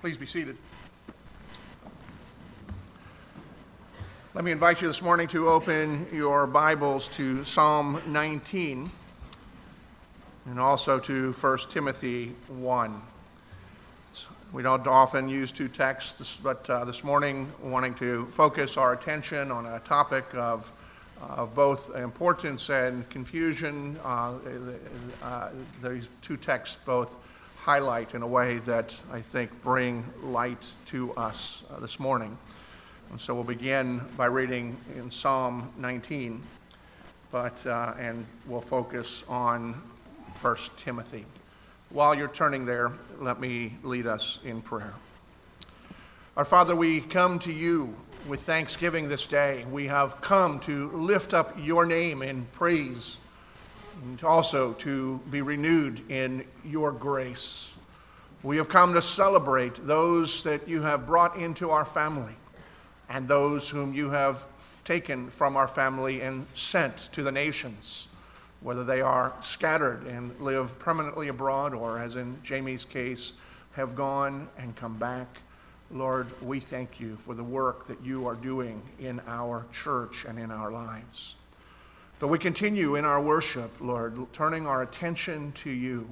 Please 0.00 0.16
be 0.16 0.26
seated. 0.26 0.56
Let 4.32 4.44
me 4.44 4.52
invite 4.52 4.80
you 4.80 4.86
this 4.86 5.02
morning 5.02 5.26
to 5.28 5.48
open 5.48 6.06
your 6.12 6.46
Bibles 6.46 7.08
to 7.16 7.42
Psalm 7.42 8.00
19 8.06 8.86
and 10.46 10.60
also 10.60 11.00
to 11.00 11.32
1 11.32 11.58
Timothy 11.70 12.32
1. 12.46 13.02
We 14.52 14.62
don't 14.62 14.86
often 14.86 15.28
use 15.28 15.50
two 15.50 15.66
texts, 15.66 16.38
but 16.40 16.70
uh, 16.70 16.84
this 16.84 17.02
morning, 17.02 17.50
wanting 17.60 17.94
to 17.94 18.26
focus 18.26 18.76
our 18.76 18.92
attention 18.92 19.50
on 19.50 19.66
a 19.66 19.80
topic 19.80 20.32
of, 20.36 20.72
of 21.20 21.56
both 21.56 21.96
importance 21.96 22.70
and 22.70 23.08
confusion, 23.10 23.98
uh, 24.04 24.34
uh, 25.24 25.48
these 25.82 26.08
two 26.22 26.36
texts 26.36 26.76
both 26.84 27.16
highlight 27.68 28.14
in 28.14 28.22
a 28.22 28.26
way 28.26 28.56
that 28.60 28.96
I 29.12 29.20
think 29.20 29.50
bring 29.60 30.02
light 30.22 30.64
to 30.86 31.12
us 31.16 31.64
uh, 31.70 31.78
this 31.80 32.00
morning. 32.00 32.34
And 33.10 33.20
so 33.20 33.34
we'll 33.34 33.44
begin 33.44 34.00
by 34.16 34.24
reading 34.24 34.74
in 34.96 35.10
Psalm 35.10 35.70
19, 35.76 36.40
but, 37.30 37.66
uh, 37.66 37.92
and 37.98 38.24
we'll 38.46 38.62
focus 38.62 39.22
on 39.28 39.74
1 40.40 40.56
Timothy. 40.78 41.26
While 41.90 42.14
you're 42.14 42.28
turning 42.28 42.64
there, 42.64 42.90
let 43.20 43.38
me 43.38 43.76
lead 43.82 44.06
us 44.06 44.40
in 44.46 44.62
prayer. 44.62 44.94
Our 46.38 46.46
Father, 46.46 46.74
we 46.74 47.02
come 47.02 47.38
to 47.40 47.52
you 47.52 47.94
with 48.26 48.40
thanksgiving 48.40 49.10
this 49.10 49.26
day. 49.26 49.66
We 49.70 49.88
have 49.88 50.22
come 50.22 50.60
to 50.60 50.90
lift 50.92 51.34
up 51.34 51.54
your 51.62 51.84
name 51.84 52.22
in 52.22 52.46
praise 52.52 53.18
and 54.02 54.22
also 54.24 54.72
to 54.74 55.20
be 55.30 55.42
renewed 55.42 56.08
in 56.10 56.44
your 56.64 56.92
grace. 56.92 57.76
We 58.42 58.56
have 58.56 58.68
come 58.68 58.94
to 58.94 59.02
celebrate 59.02 59.74
those 59.86 60.42
that 60.44 60.68
you 60.68 60.82
have 60.82 61.06
brought 61.06 61.36
into 61.36 61.70
our 61.70 61.84
family 61.84 62.34
and 63.08 63.26
those 63.26 63.68
whom 63.68 63.94
you 63.94 64.10
have 64.10 64.46
taken 64.84 65.30
from 65.30 65.56
our 65.56 65.68
family 65.68 66.20
and 66.20 66.46
sent 66.54 66.96
to 67.12 67.22
the 67.22 67.32
nations 67.32 68.08
whether 68.60 68.84
they 68.84 69.00
are 69.00 69.32
scattered 69.40 70.04
and 70.06 70.38
live 70.40 70.78
permanently 70.78 71.28
abroad, 71.28 71.74
or 71.74 71.98
as 71.98 72.16
in 72.16 72.36
Jamie's 72.42 72.84
case, 72.84 73.32
have 73.72 73.94
gone 73.94 74.48
and 74.58 74.74
come 74.74 74.96
back. 74.96 75.42
Lord, 75.90 76.26
we 76.42 76.60
thank 76.60 77.00
you 77.00 77.16
for 77.16 77.34
the 77.34 77.44
work 77.44 77.86
that 77.86 78.02
you 78.02 78.26
are 78.26 78.34
doing 78.34 78.82
in 78.98 79.20
our 79.26 79.64
church 79.72 80.24
and 80.24 80.38
in 80.38 80.50
our 80.50 80.70
lives. 80.70 81.36
But 82.20 82.28
we 82.28 82.38
continue 82.38 82.96
in 82.96 83.04
our 83.04 83.20
worship, 83.20 83.70
Lord, 83.80 84.18
turning 84.32 84.66
our 84.66 84.82
attention 84.82 85.52
to 85.52 85.70
you, 85.70 86.08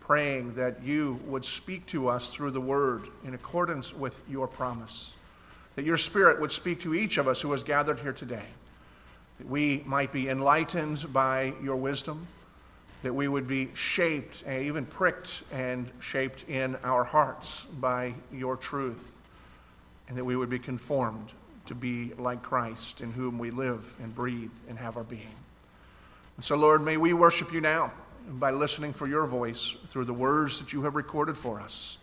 praying 0.00 0.54
that 0.54 0.82
you 0.82 1.20
would 1.24 1.44
speak 1.44 1.86
to 1.86 2.08
us 2.08 2.34
through 2.34 2.50
the 2.50 2.60
word 2.60 3.04
in 3.24 3.32
accordance 3.32 3.94
with 3.94 4.18
your 4.28 4.48
promise, 4.48 5.16
that 5.76 5.84
your 5.84 5.98
spirit 5.98 6.40
would 6.40 6.50
speak 6.50 6.80
to 6.80 6.94
each 6.94 7.16
of 7.16 7.28
us 7.28 7.40
who 7.40 7.52
has 7.52 7.62
gathered 7.62 8.00
here 8.00 8.12
today 8.12 8.46
that 9.38 9.48
we 9.48 9.82
might 9.84 10.12
be 10.12 10.28
enlightened 10.28 11.12
by 11.12 11.52
your 11.62 11.76
wisdom, 11.76 12.26
that 13.02 13.12
we 13.12 13.28
would 13.28 13.46
be 13.46 13.68
shaped 13.74 14.42
and 14.46 14.62
even 14.62 14.86
pricked 14.86 15.42
and 15.52 15.90
shaped 16.00 16.48
in 16.48 16.74
our 16.76 17.04
hearts 17.04 17.66
by 17.66 18.14
your 18.32 18.56
truth, 18.56 19.18
and 20.08 20.16
that 20.16 20.24
we 20.24 20.34
would 20.34 20.48
be 20.48 20.58
conformed 20.58 21.32
to 21.66 21.74
be 21.74 22.12
like 22.18 22.42
Christ, 22.42 23.00
in 23.00 23.12
whom 23.12 23.38
we 23.38 23.50
live 23.50 23.94
and 24.02 24.14
breathe 24.14 24.52
and 24.68 24.78
have 24.78 24.96
our 24.96 25.04
being. 25.04 25.34
And 26.36 26.44
so, 26.44 26.56
Lord, 26.56 26.84
may 26.84 26.96
we 26.96 27.12
worship 27.12 27.52
you 27.52 27.60
now 27.60 27.92
by 28.28 28.50
listening 28.50 28.92
for 28.92 29.08
your 29.08 29.26
voice 29.26 29.74
through 29.86 30.04
the 30.04 30.12
words 30.12 30.58
that 30.58 30.72
you 30.72 30.82
have 30.82 30.94
recorded 30.94 31.36
for 31.36 31.60
us, 31.60 31.98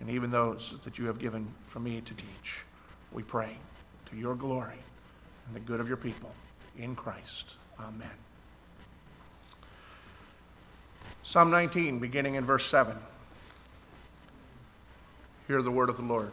and 0.00 0.10
even 0.10 0.30
those 0.30 0.78
that 0.84 0.98
you 0.98 1.06
have 1.06 1.18
given 1.18 1.48
for 1.64 1.80
me 1.80 2.00
to 2.02 2.14
teach. 2.14 2.64
We 3.12 3.22
pray 3.22 3.56
to 4.10 4.16
your 4.16 4.34
glory 4.34 4.78
and 5.46 5.56
the 5.56 5.60
good 5.60 5.80
of 5.80 5.88
your 5.88 5.96
people 5.96 6.32
in 6.78 6.94
Christ. 6.94 7.54
Amen. 7.80 8.10
Psalm 11.22 11.50
19, 11.50 11.98
beginning 12.00 12.34
in 12.34 12.44
verse 12.44 12.66
7. 12.66 12.94
Hear 15.46 15.62
the 15.62 15.70
word 15.70 15.88
of 15.88 15.96
the 15.96 16.02
Lord. 16.02 16.32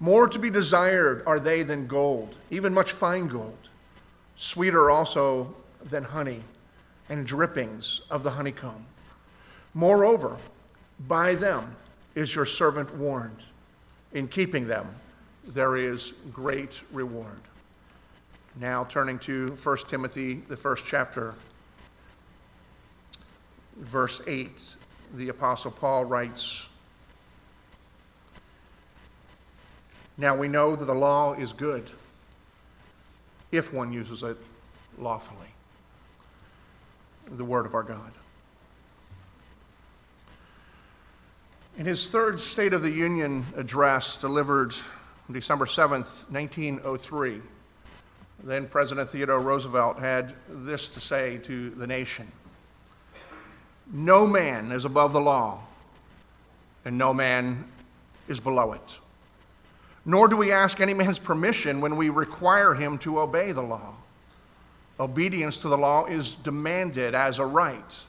More 0.00 0.28
to 0.28 0.38
be 0.38 0.50
desired 0.50 1.22
are 1.26 1.38
they 1.38 1.62
than 1.62 1.86
gold, 1.86 2.36
even 2.50 2.74
much 2.74 2.92
fine 2.92 3.28
gold, 3.28 3.68
sweeter 4.36 4.90
also 4.90 5.54
than 5.82 6.04
honey 6.04 6.42
and 7.08 7.26
drippings 7.26 8.02
of 8.10 8.22
the 8.22 8.30
honeycomb. 8.30 8.86
Moreover, 9.74 10.36
by 11.08 11.34
them 11.34 11.76
is 12.14 12.34
your 12.34 12.46
servant 12.46 12.94
warned. 12.96 13.42
In 14.12 14.28
keeping 14.28 14.66
them, 14.66 14.86
there 15.44 15.76
is 15.76 16.14
great 16.32 16.80
reward. 16.92 17.40
Now, 18.56 18.84
turning 18.84 19.18
to 19.20 19.56
1 19.62 19.76
Timothy, 19.88 20.34
the 20.34 20.56
first 20.56 20.86
chapter, 20.86 21.34
verse 23.76 24.22
8, 24.26 24.76
the 25.16 25.28
Apostle 25.28 25.72
Paul 25.72 26.04
writes 26.04 26.68
Now 30.16 30.36
we 30.36 30.48
know 30.48 30.76
that 30.76 30.84
the 30.84 30.94
law 30.94 31.34
is 31.34 31.52
good 31.52 31.90
if 33.50 33.72
one 33.72 33.92
uses 33.92 34.22
it 34.22 34.36
lawfully. 34.98 35.48
The 37.26 37.44
Word 37.44 37.66
of 37.66 37.74
our 37.74 37.82
God. 37.82 38.12
In 41.76 41.86
his 41.86 42.08
third 42.08 42.38
State 42.38 42.72
of 42.72 42.82
the 42.82 42.90
Union 42.90 43.44
address 43.56 44.16
delivered 44.16 44.72
December 45.30 45.64
7th, 45.64 46.30
1903, 46.30 47.40
then 48.44 48.68
President 48.68 49.10
Theodore 49.10 49.40
Roosevelt 49.40 49.98
had 49.98 50.34
this 50.48 50.88
to 50.90 51.00
say 51.00 51.38
to 51.38 51.70
the 51.70 51.86
nation 51.86 52.30
No 53.92 54.26
man 54.26 54.70
is 54.70 54.84
above 54.84 55.12
the 55.12 55.20
law, 55.20 55.60
and 56.84 56.96
no 56.96 57.12
man 57.12 57.64
is 58.28 58.38
below 58.38 58.72
it. 58.72 58.98
Nor 60.06 60.28
do 60.28 60.36
we 60.36 60.52
ask 60.52 60.80
any 60.80 60.94
man's 60.94 61.18
permission 61.18 61.80
when 61.80 61.96
we 61.96 62.10
require 62.10 62.74
him 62.74 62.98
to 62.98 63.20
obey 63.20 63.52
the 63.52 63.62
law. 63.62 63.94
Obedience 65.00 65.58
to 65.58 65.68
the 65.68 65.78
law 65.78 66.06
is 66.06 66.34
demanded 66.34 67.14
as 67.14 67.38
a 67.38 67.46
right, 67.46 68.04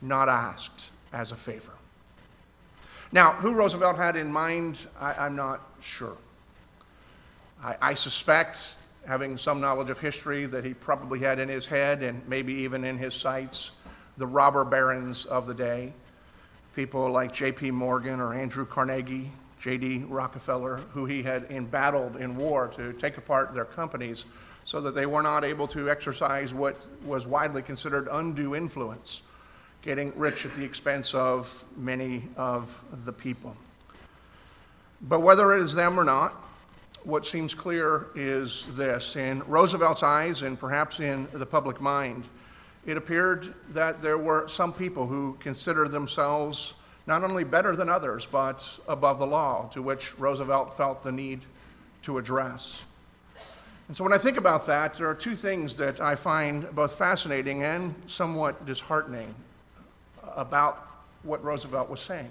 not 0.00 0.28
asked 0.28 0.86
as 1.12 1.32
a 1.32 1.36
favor. 1.36 1.72
Now, 3.12 3.32
who 3.32 3.54
Roosevelt 3.54 3.96
had 3.96 4.16
in 4.16 4.32
mind, 4.32 4.86
I, 4.98 5.26
am 5.26 5.36
not 5.36 5.60
sure. 5.80 6.16
I, 7.62 7.76
I 7.80 7.94
suspect 7.94 8.76
having 9.06 9.36
some 9.36 9.60
knowledge 9.60 9.90
of 9.90 10.00
history 10.00 10.46
that 10.46 10.64
he 10.64 10.74
probably 10.74 11.20
had 11.20 11.38
in 11.38 11.48
his 11.48 11.66
head 11.66 12.02
and 12.02 12.26
maybe 12.26 12.52
even 12.54 12.84
in 12.84 12.98
his 12.98 13.14
sights, 13.14 13.72
the 14.16 14.26
robber 14.26 14.64
barons 14.64 15.26
of 15.26 15.46
the 15.46 15.54
day, 15.54 15.92
people 16.74 17.10
like 17.10 17.32
J.P. 17.32 17.70
Morgan 17.70 18.18
or 18.18 18.34
Andrew 18.34 18.64
Carnegie, 18.64 19.30
J.D. 19.64 20.04
Rockefeller, 20.10 20.76
who 20.92 21.06
he 21.06 21.22
had 21.22 21.46
embattled 21.48 22.16
in 22.16 22.36
war 22.36 22.68
to 22.76 22.92
take 22.92 23.16
apart 23.16 23.54
their 23.54 23.64
companies 23.64 24.26
so 24.64 24.78
that 24.82 24.94
they 24.94 25.06
were 25.06 25.22
not 25.22 25.42
able 25.42 25.66
to 25.68 25.88
exercise 25.88 26.52
what 26.52 26.76
was 27.02 27.26
widely 27.26 27.62
considered 27.62 28.06
undue 28.12 28.54
influence, 28.54 29.22
getting 29.80 30.12
rich 30.18 30.44
at 30.44 30.52
the 30.52 30.62
expense 30.62 31.14
of 31.14 31.64
many 31.78 32.24
of 32.36 32.84
the 33.06 33.12
people. 33.12 33.56
But 35.00 35.20
whether 35.20 35.54
it 35.54 35.60
is 35.60 35.74
them 35.74 35.98
or 35.98 36.04
not, 36.04 36.34
what 37.02 37.24
seems 37.24 37.54
clear 37.54 38.08
is 38.14 38.68
this 38.76 39.16
in 39.16 39.42
Roosevelt's 39.46 40.02
eyes 40.02 40.42
and 40.42 40.58
perhaps 40.58 41.00
in 41.00 41.26
the 41.32 41.46
public 41.46 41.80
mind, 41.80 42.24
it 42.84 42.98
appeared 42.98 43.54
that 43.70 44.02
there 44.02 44.18
were 44.18 44.46
some 44.46 44.74
people 44.74 45.06
who 45.06 45.38
considered 45.40 45.90
themselves 45.90 46.74
not 47.06 47.22
only 47.22 47.44
better 47.44 47.76
than 47.76 47.88
others, 47.88 48.26
but 48.26 48.78
above 48.88 49.18
the 49.18 49.26
law, 49.26 49.68
to 49.68 49.82
which 49.82 50.18
Roosevelt 50.18 50.76
felt 50.76 51.02
the 51.02 51.12
need 51.12 51.40
to 52.02 52.18
address. 52.18 52.82
And 53.88 53.96
so 53.96 54.02
when 54.02 54.14
I 54.14 54.18
think 54.18 54.38
about 54.38 54.66
that, 54.66 54.94
there 54.94 55.08
are 55.08 55.14
two 55.14 55.36
things 55.36 55.76
that 55.76 56.00
I 56.00 56.14
find 56.14 56.74
both 56.74 56.94
fascinating 56.94 57.62
and 57.64 57.94
somewhat 58.06 58.64
disheartening 58.64 59.34
about 60.34 60.88
what 61.22 61.44
Roosevelt 61.44 61.90
was 61.90 62.00
saying. 62.00 62.30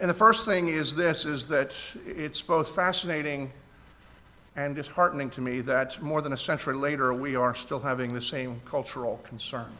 And 0.00 0.08
the 0.08 0.14
first 0.14 0.44
thing 0.46 0.68
is 0.68 0.94
this 0.94 1.26
is 1.26 1.48
that 1.48 1.76
it's 2.06 2.40
both 2.40 2.74
fascinating 2.74 3.52
and 4.56 4.74
disheartening 4.74 5.30
to 5.30 5.40
me 5.40 5.60
that 5.62 6.00
more 6.02 6.22
than 6.22 6.32
a 6.32 6.36
century 6.36 6.74
later 6.74 7.12
we 7.12 7.36
are 7.36 7.54
still 7.54 7.80
having 7.80 8.12
the 8.14 8.22
same 8.22 8.60
cultural 8.64 9.20
concern. 9.24 9.70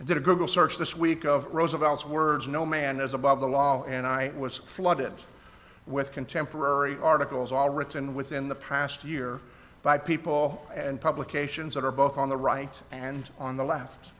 I 0.00 0.04
did 0.04 0.16
a 0.16 0.20
Google 0.20 0.48
search 0.48 0.76
this 0.76 0.96
week 0.96 1.24
of 1.24 1.46
Roosevelt's 1.54 2.04
words, 2.04 2.48
no 2.48 2.66
man 2.66 3.00
is 3.00 3.14
above 3.14 3.38
the 3.38 3.46
law, 3.46 3.84
and 3.84 4.04
I 4.04 4.32
was 4.36 4.56
flooded 4.56 5.12
with 5.86 6.10
contemporary 6.10 6.96
articles, 7.00 7.52
all 7.52 7.70
written 7.70 8.12
within 8.12 8.48
the 8.48 8.56
past 8.56 9.04
year 9.04 9.40
by 9.82 9.98
people 9.98 10.66
and 10.74 11.00
publications 11.00 11.74
that 11.74 11.84
are 11.84 11.92
both 11.92 12.18
on 12.18 12.28
the 12.28 12.36
right 12.36 12.82
and 12.90 13.30
on 13.38 13.56
the 13.56 13.62
left. 13.62 14.12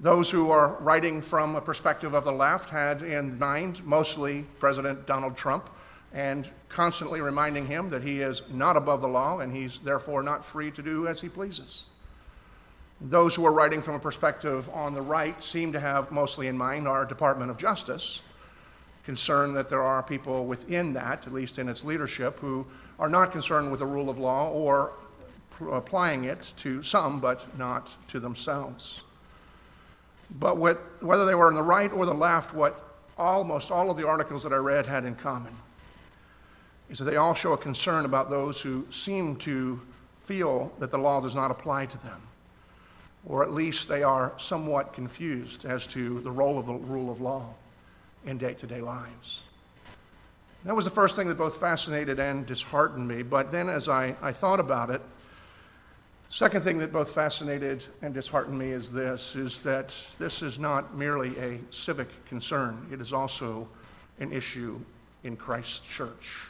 Those 0.00 0.30
who 0.30 0.50
are 0.50 0.76
writing 0.80 1.20
from 1.20 1.56
a 1.56 1.60
perspective 1.60 2.14
of 2.14 2.24
the 2.24 2.32
left 2.32 2.70
had 2.70 3.02
in 3.02 3.38
mind 3.38 3.84
mostly 3.84 4.46
President 4.58 5.06
Donald 5.06 5.36
Trump 5.36 5.68
and 6.14 6.48
constantly 6.70 7.20
reminding 7.20 7.66
him 7.66 7.90
that 7.90 8.02
he 8.02 8.20
is 8.20 8.42
not 8.50 8.78
above 8.78 9.02
the 9.02 9.08
law 9.08 9.40
and 9.40 9.54
he's 9.54 9.78
therefore 9.78 10.22
not 10.22 10.42
free 10.42 10.70
to 10.70 10.82
do 10.82 11.06
as 11.06 11.20
he 11.20 11.28
pleases. 11.28 11.88
Those 13.00 13.34
who 13.34 13.44
are 13.44 13.52
writing 13.52 13.82
from 13.82 13.94
a 13.94 13.98
perspective 13.98 14.68
on 14.72 14.94
the 14.94 15.02
right 15.02 15.42
seem 15.42 15.72
to 15.72 15.80
have 15.80 16.10
mostly 16.10 16.46
in 16.46 16.56
mind 16.56 16.88
our 16.88 17.04
Department 17.04 17.50
of 17.50 17.58
Justice, 17.58 18.22
concerned 19.04 19.56
that 19.56 19.68
there 19.68 19.82
are 19.82 20.02
people 20.02 20.46
within 20.46 20.94
that, 20.94 21.26
at 21.26 21.32
least 21.32 21.58
in 21.58 21.68
its 21.68 21.84
leadership, 21.84 22.38
who 22.38 22.66
are 22.98 23.08
not 23.08 23.32
concerned 23.32 23.70
with 23.70 23.80
the 23.80 23.86
rule 23.86 24.08
of 24.08 24.18
law 24.18 24.50
or 24.50 24.92
applying 25.70 26.24
it 26.24 26.52
to 26.56 26.82
some, 26.82 27.20
but 27.20 27.46
not 27.58 27.94
to 28.08 28.18
themselves. 28.18 29.02
But 30.40 30.56
what, 30.56 31.02
whether 31.02 31.24
they 31.24 31.34
were 31.34 31.46
on 31.46 31.54
the 31.54 31.62
right 31.62 31.92
or 31.92 32.04
the 32.04 32.14
left, 32.14 32.52
what 32.52 32.82
almost 33.16 33.70
all 33.70 33.90
of 33.90 33.96
the 33.96 34.06
articles 34.06 34.42
that 34.42 34.52
I 34.52 34.56
read 34.56 34.86
had 34.86 35.04
in 35.04 35.14
common 35.14 35.54
is 36.90 36.98
that 36.98 37.04
they 37.04 37.16
all 37.16 37.34
show 37.34 37.52
a 37.52 37.58
concern 37.58 38.04
about 38.04 38.30
those 38.30 38.60
who 38.60 38.86
seem 38.90 39.36
to 39.36 39.80
feel 40.22 40.72
that 40.78 40.90
the 40.90 40.98
law 40.98 41.20
does 41.20 41.34
not 41.34 41.50
apply 41.50 41.86
to 41.86 41.98
them, 41.98 42.20
or 43.26 43.42
at 43.42 43.52
least 43.52 43.88
they 43.88 44.02
are 44.02 44.32
somewhat 44.36 44.92
confused 44.92 45.64
as 45.64 45.86
to 45.88 46.20
the 46.20 46.30
role 46.30 46.58
of 46.58 46.66
the 46.66 46.74
rule 46.74 47.10
of 47.10 47.20
law 47.20 47.52
in 48.24 48.38
day 48.38 48.54
to 48.54 48.66
day 48.66 48.80
lives. 48.80 49.42
That 50.64 50.74
was 50.74 50.84
the 50.84 50.90
first 50.90 51.14
thing 51.14 51.28
that 51.28 51.38
both 51.38 51.58
fascinated 51.58 52.18
and 52.18 52.46
disheartened 52.46 53.06
me. 53.06 53.22
But 53.22 53.52
then, 53.52 53.68
as 53.68 53.88
I, 53.88 54.16
I 54.20 54.32
thought 54.32 54.58
about 54.58 54.90
it, 54.90 55.00
second 56.28 56.62
thing 56.62 56.78
that 56.78 56.92
both 56.92 57.14
fascinated 57.14 57.84
and 58.02 58.12
disheartened 58.12 58.58
me 58.58 58.70
is 58.70 58.90
this 58.90 59.36
is 59.36 59.60
that 59.62 59.96
this 60.18 60.42
is 60.42 60.58
not 60.58 60.96
merely 60.96 61.38
a 61.38 61.60
civic 61.70 62.08
concern, 62.26 62.86
it 62.92 63.00
is 63.00 63.12
also 63.12 63.68
an 64.18 64.32
issue 64.32 64.80
in 65.24 65.36
Christ's 65.36 65.86
church. 65.86 66.48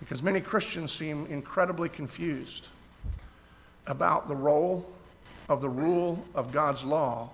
Because 0.00 0.22
many 0.22 0.40
Christians 0.40 0.92
seem 0.92 1.26
incredibly 1.26 1.88
confused 1.88 2.68
about 3.86 4.28
the 4.28 4.36
role 4.36 4.93
of 5.48 5.60
the 5.60 5.68
rule 5.68 6.24
of 6.34 6.52
God's 6.52 6.84
law 6.84 7.30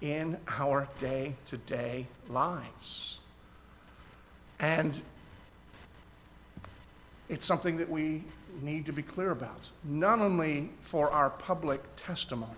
in 0.00 0.36
our 0.58 0.88
day 0.98 1.34
to 1.46 1.56
day 1.58 2.06
lives. 2.28 3.20
And 4.58 5.00
it's 7.28 7.46
something 7.46 7.76
that 7.78 7.88
we 7.88 8.24
need 8.60 8.86
to 8.86 8.92
be 8.92 9.02
clear 9.02 9.30
about, 9.30 9.70
not 9.84 10.20
only 10.20 10.70
for 10.82 11.10
our 11.10 11.30
public 11.30 11.80
testimony. 11.96 12.52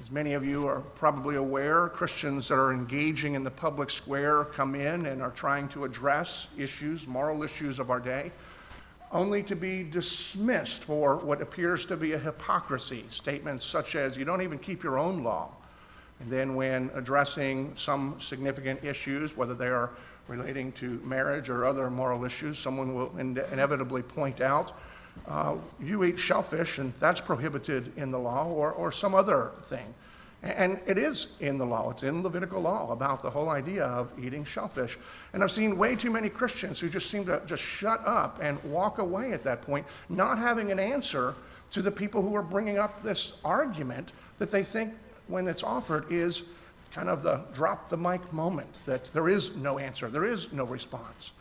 As 0.00 0.10
many 0.10 0.32
of 0.32 0.44
you 0.44 0.66
are 0.66 0.80
probably 0.80 1.36
aware, 1.36 1.88
Christians 1.88 2.48
that 2.48 2.54
are 2.54 2.72
engaging 2.72 3.34
in 3.34 3.44
the 3.44 3.50
public 3.50 3.90
square 3.90 4.44
come 4.44 4.74
in 4.74 5.06
and 5.06 5.20
are 5.20 5.30
trying 5.30 5.68
to 5.68 5.84
address 5.84 6.48
issues, 6.58 7.06
moral 7.06 7.42
issues 7.42 7.78
of 7.78 7.90
our 7.90 8.00
day, 8.00 8.32
only 9.12 9.42
to 9.42 9.56
be 9.56 9.82
dismissed 9.82 10.84
for 10.84 11.16
what 11.16 11.42
appears 11.42 11.84
to 11.86 11.96
be 11.96 12.12
a 12.12 12.18
hypocrisy. 12.18 13.04
Statements 13.08 13.64
such 13.64 13.96
as, 13.96 14.16
you 14.16 14.24
don't 14.24 14.42
even 14.42 14.58
keep 14.58 14.82
your 14.82 14.98
own 14.98 15.24
law. 15.24 15.50
And 16.20 16.30
then, 16.30 16.54
when 16.54 16.90
addressing 16.94 17.74
some 17.76 18.20
significant 18.20 18.84
issues, 18.84 19.36
whether 19.36 19.54
they 19.54 19.68
are 19.68 19.90
relating 20.28 20.70
to 20.72 21.00
marriage 21.02 21.48
or 21.48 21.64
other 21.64 21.90
moral 21.90 22.24
issues, 22.24 22.58
someone 22.58 22.94
will 22.94 23.16
in- 23.18 23.42
inevitably 23.52 24.02
point 24.02 24.40
out, 24.40 24.72
uh, 25.26 25.56
you 25.80 26.04
eat 26.04 26.18
shellfish 26.18 26.78
and 26.78 26.94
that's 26.94 27.20
prohibited 27.20 27.92
in 27.96 28.10
the 28.10 28.18
law, 28.18 28.46
or, 28.46 28.70
or 28.72 28.92
some 28.92 29.14
other 29.14 29.50
thing. 29.64 29.92
And 30.42 30.80
it 30.86 30.96
is 30.96 31.34
in 31.40 31.58
the 31.58 31.66
law, 31.66 31.90
it's 31.90 32.02
in 32.02 32.22
Levitical 32.22 32.62
law 32.62 32.92
about 32.92 33.20
the 33.20 33.28
whole 33.28 33.50
idea 33.50 33.84
of 33.84 34.10
eating 34.18 34.42
shellfish. 34.42 34.98
And 35.34 35.42
I've 35.42 35.50
seen 35.50 35.76
way 35.76 35.94
too 35.94 36.10
many 36.10 36.30
Christians 36.30 36.80
who 36.80 36.88
just 36.88 37.10
seem 37.10 37.26
to 37.26 37.42
just 37.44 37.62
shut 37.62 38.00
up 38.06 38.38
and 38.40 38.62
walk 38.64 38.98
away 38.98 39.32
at 39.32 39.44
that 39.44 39.60
point, 39.60 39.86
not 40.08 40.38
having 40.38 40.72
an 40.72 40.78
answer 40.78 41.34
to 41.72 41.82
the 41.82 41.90
people 41.90 42.22
who 42.22 42.34
are 42.34 42.42
bringing 42.42 42.78
up 42.78 43.02
this 43.02 43.34
argument 43.44 44.12
that 44.38 44.50
they 44.50 44.64
think 44.64 44.94
when 45.28 45.46
it's 45.46 45.62
offered 45.62 46.10
is 46.10 46.44
kind 46.92 47.08
of 47.08 47.22
the 47.22 47.42
drop 47.52 47.88
the 47.90 47.96
mic 47.96 48.32
moment 48.32 48.72
that 48.86 49.04
there 49.12 49.28
is 49.28 49.56
no 49.56 49.78
answer, 49.78 50.08
there 50.08 50.24
is 50.24 50.52
no 50.52 50.64
response. 50.64 51.32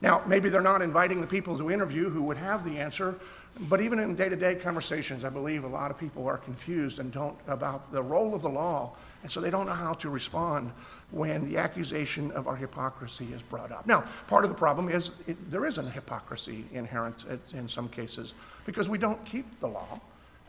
Now, 0.00 0.22
maybe 0.26 0.48
they're 0.48 0.60
not 0.60 0.82
inviting 0.82 1.20
the 1.20 1.26
people 1.26 1.56
to 1.56 1.70
interview 1.70 2.10
who 2.10 2.24
would 2.24 2.36
have 2.36 2.64
the 2.64 2.78
answer, 2.78 3.14
but 3.60 3.80
even 3.80 3.98
in 3.98 4.14
day 4.16 4.28
to 4.28 4.36
day 4.36 4.54
conversations, 4.54 5.24
I 5.24 5.28
believe 5.28 5.64
a 5.64 5.68
lot 5.68 5.90
of 5.90 5.98
people 5.98 6.26
are 6.26 6.38
confused 6.38 6.98
and 6.98 7.12
don't 7.12 7.36
about 7.46 7.92
the 7.92 8.02
role 8.02 8.34
of 8.34 8.42
the 8.42 8.48
law, 8.48 8.92
and 9.22 9.30
so 9.30 9.40
they 9.40 9.50
don't 9.50 9.66
know 9.66 9.72
how 9.72 9.94
to 9.94 10.10
respond 10.10 10.72
when 11.10 11.48
the 11.48 11.56
accusation 11.58 12.32
of 12.32 12.48
our 12.48 12.56
hypocrisy 12.56 13.28
is 13.32 13.42
brought 13.42 13.70
up. 13.70 13.86
Now, 13.86 14.04
part 14.26 14.44
of 14.44 14.50
the 14.50 14.56
problem 14.56 14.88
is 14.88 15.14
it, 15.28 15.50
there 15.50 15.64
is 15.64 15.78
a 15.78 15.82
hypocrisy 15.82 16.64
inherent 16.72 17.24
in 17.52 17.68
some 17.68 17.88
cases 17.88 18.34
because 18.66 18.88
we 18.88 18.98
don't 18.98 19.24
keep 19.24 19.60
the 19.60 19.68
law 19.68 20.00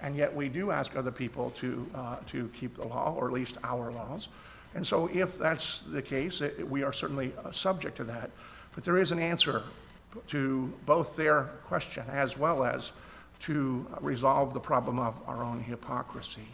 and 0.01 0.15
yet 0.15 0.33
we 0.33 0.49
do 0.49 0.71
ask 0.71 0.95
other 0.95 1.11
people 1.11 1.51
to, 1.51 1.87
uh, 1.95 2.17
to 2.27 2.49
keep 2.49 2.75
the 2.75 2.85
law, 2.85 3.13
or 3.17 3.27
at 3.27 3.33
least 3.33 3.57
our 3.63 3.91
laws. 3.91 4.29
And 4.73 4.85
so, 4.85 5.09
if 5.13 5.37
that's 5.37 5.79
the 5.79 6.01
case, 6.01 6.41
it, 6.41 6.69
we 6.69 6.83
are 6.83 6.91
certainly 6.91 7.31
uh, 7.43 7.51
subject 7.51 7.95
to 7.97 8.03
that. 8.05 8.29
But 8.73 8.83
there 8.83 8.97
is 8.97 9.11
an 9.11 9.19
answer 9.19 9.63
to 10.27 10.73
both 10.85 11.15
their 11.15 11.44
question 11.65 12.03
as 12.09 12.38
well 12.38 12.63
as 12.63 12.94
to 13.41 13.85
resolve 14.01 14.53
the 14.53 14.59
problem 14.59 15.00
of 15.00 15.19
our 15.27 15.44
own 15.44 15.62
hypocrisy. 15.62 16.47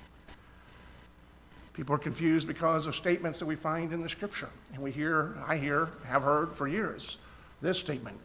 People 1.74 1.96
are 1.96 2.00
confused 2.00 2.48
because 2.48 2.86
of 2.86 2.96
statements 2.96 3.40
that 3.40 3.46
we 3.46 3.56
find 3.56 3.94
in 3.94 4.02
the 4.02 4.10
scripture. 4.10 4.50
And 4.74 4.82
we 4.82 4.92
hear, 4.92 5.38
I 5.48 5.58
hear, 5.58 5.90
have 6.06 6.24
heard 6.24 6.54
for 6.54 6.68
years 6.68 7.18
this 7.62 7.80
statement, 7.80 8.18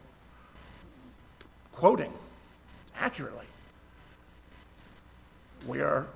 quoting 1.73 2.13
accurately 2.99 3.47
we 5.67 5.81
are 5.81 6.07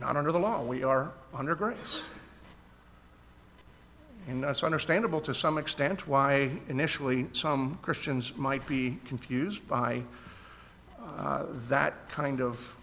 not 0.00 0.16
under 0.16 0.32
the 0.32 0.38
law, 0.38 0.62
we 0.62 0.82
are 0.82 1.10
under 1.34 1.54
grace. 1.54 2.02
And 4.28 4.44
it's 4.44 4.64
understandable 4.64 5.20
to 5.20 5.32
some 5.32 5.56
extent 5.56 6.08
why 6.08 6.50
initially 6.68 7.26
some 7.32 7.78
Christians 7.82 8.36
might 8.36 8.66
be 8.66 8.98
confused 9.04 9.66
by 9.68 10.02
uh, 11.18 11.44
that 11.68 12.08
kind 12.08 12.40
of 12.40 12.76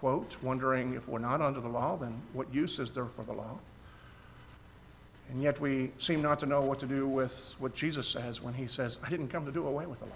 quote, 0.00 0.36
wondering 0.42 0.94
if 0.94 1.08
we're 1.08 1.18
not 1.18 1.40
under 1.40 1.60
the 1.60 1.68
law, 1.68 1.96
then 1.96 2.20
what 2.32 2.52
use 2.52 2.78
is 2.78 2.92
there 2.92 3.06
for 3.06 3.22
the 3.22 3.32
law? 3.32 3.58
And 5.30 5.42
yet 5.42 5.60
we 5.60 5.90
seem 5.98 6.22
not 6.22 6.38
to 6.40 6.46
know 6.46 6.62
what 6.62 6.78
to 6.80 6.86
do 6.86 7.08
with 7.08 7.54
what 7.58 7.74
Jesus 7.74 8.06
says 8.06 8.42
when 8.42 8.54
he 8.54 8.66
says, 8.66 8.98
I 9.02 9.10
didn't 9.10 9.28
come 9.28 9.44
to 9.46 9.52
do 9.52 9.66
away 9.66 9.86
with 9.86 9.98
the 9.98 10.04
law. 10.04 10.12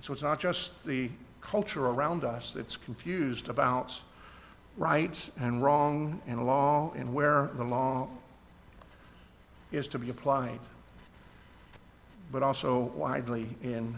So 0.00 0.12
it's 0.12 0.22
not 0.22 0.38
just 0.38 0.84
the 0.84 1.10
culture 1.40 1.86
around 1.86 2.24
us 2.24 2.52
that's 2.52 2.76
confused 2.76 3.48
about 3.48 4.00
right 4.78 5.30
and 5.40 5.62
wrong 5.62 6.22
and 6.26 6.46
law 6.46 6.92
and 6.96 7.12
where 7.12 7.50
the 7.56 7.64
law 7.64 8.08
is 9.72 9.88
to 9.88 9.98
be 9.98 10.08
applied, 10.08 10.60
but 12.32 12.42
also 12.42 12.84
widely 12.94 13.48
in 13.62 13.94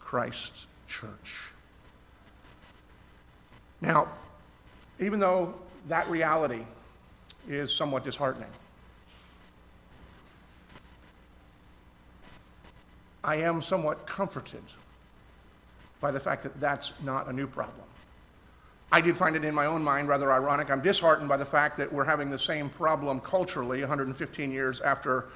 Christ's 0.00 0.66
church. 0.88 1.52
Now, 3.80 4.08
even 4.98 5.20
though 5.20 5.54
that 5.88 6.08
reality 6.08 6.64
is 7.48 7.72
somewhat 7.72 8.02
disheartening, 8.02 8.50
I 13.22 13.36
am 13.36 13.60
somewhat 13.60 14.06
comforted 14.06 14.62
by 16.00 16.10
the 16.10 16.20
fact 16.20 16.42
that 16.42 16.58
that's 16.58 16.94
not 17.02 17.28
a 17.28 17.32
new 17.32 17.46
problem. 17.46 17.89
I 18.92 19.00
did 19.00 19.16
find 19.16 19.36
it 19.36 19.44
in 19.44 19.54
my 19.54 19.66
own 19.66 19.84
mind 19.84 20.08
rather 20.08 20.32
ironic. 20.32 20.70
I'm 20.70 20.80
disheartened 20.80 21.28
by 21.28 21.36
the 21.36 21.44
fact 21.44 21.76
that 21.76 21.92
we're 21.92 22.04
having 22.04 22.28
the 22.28 22.38
same 22.38 22.68
problem 22.68 23.20
culturally 23.20 23.80
115 23.80 24.50
years 24.50 24.80
after, 24.80 25.26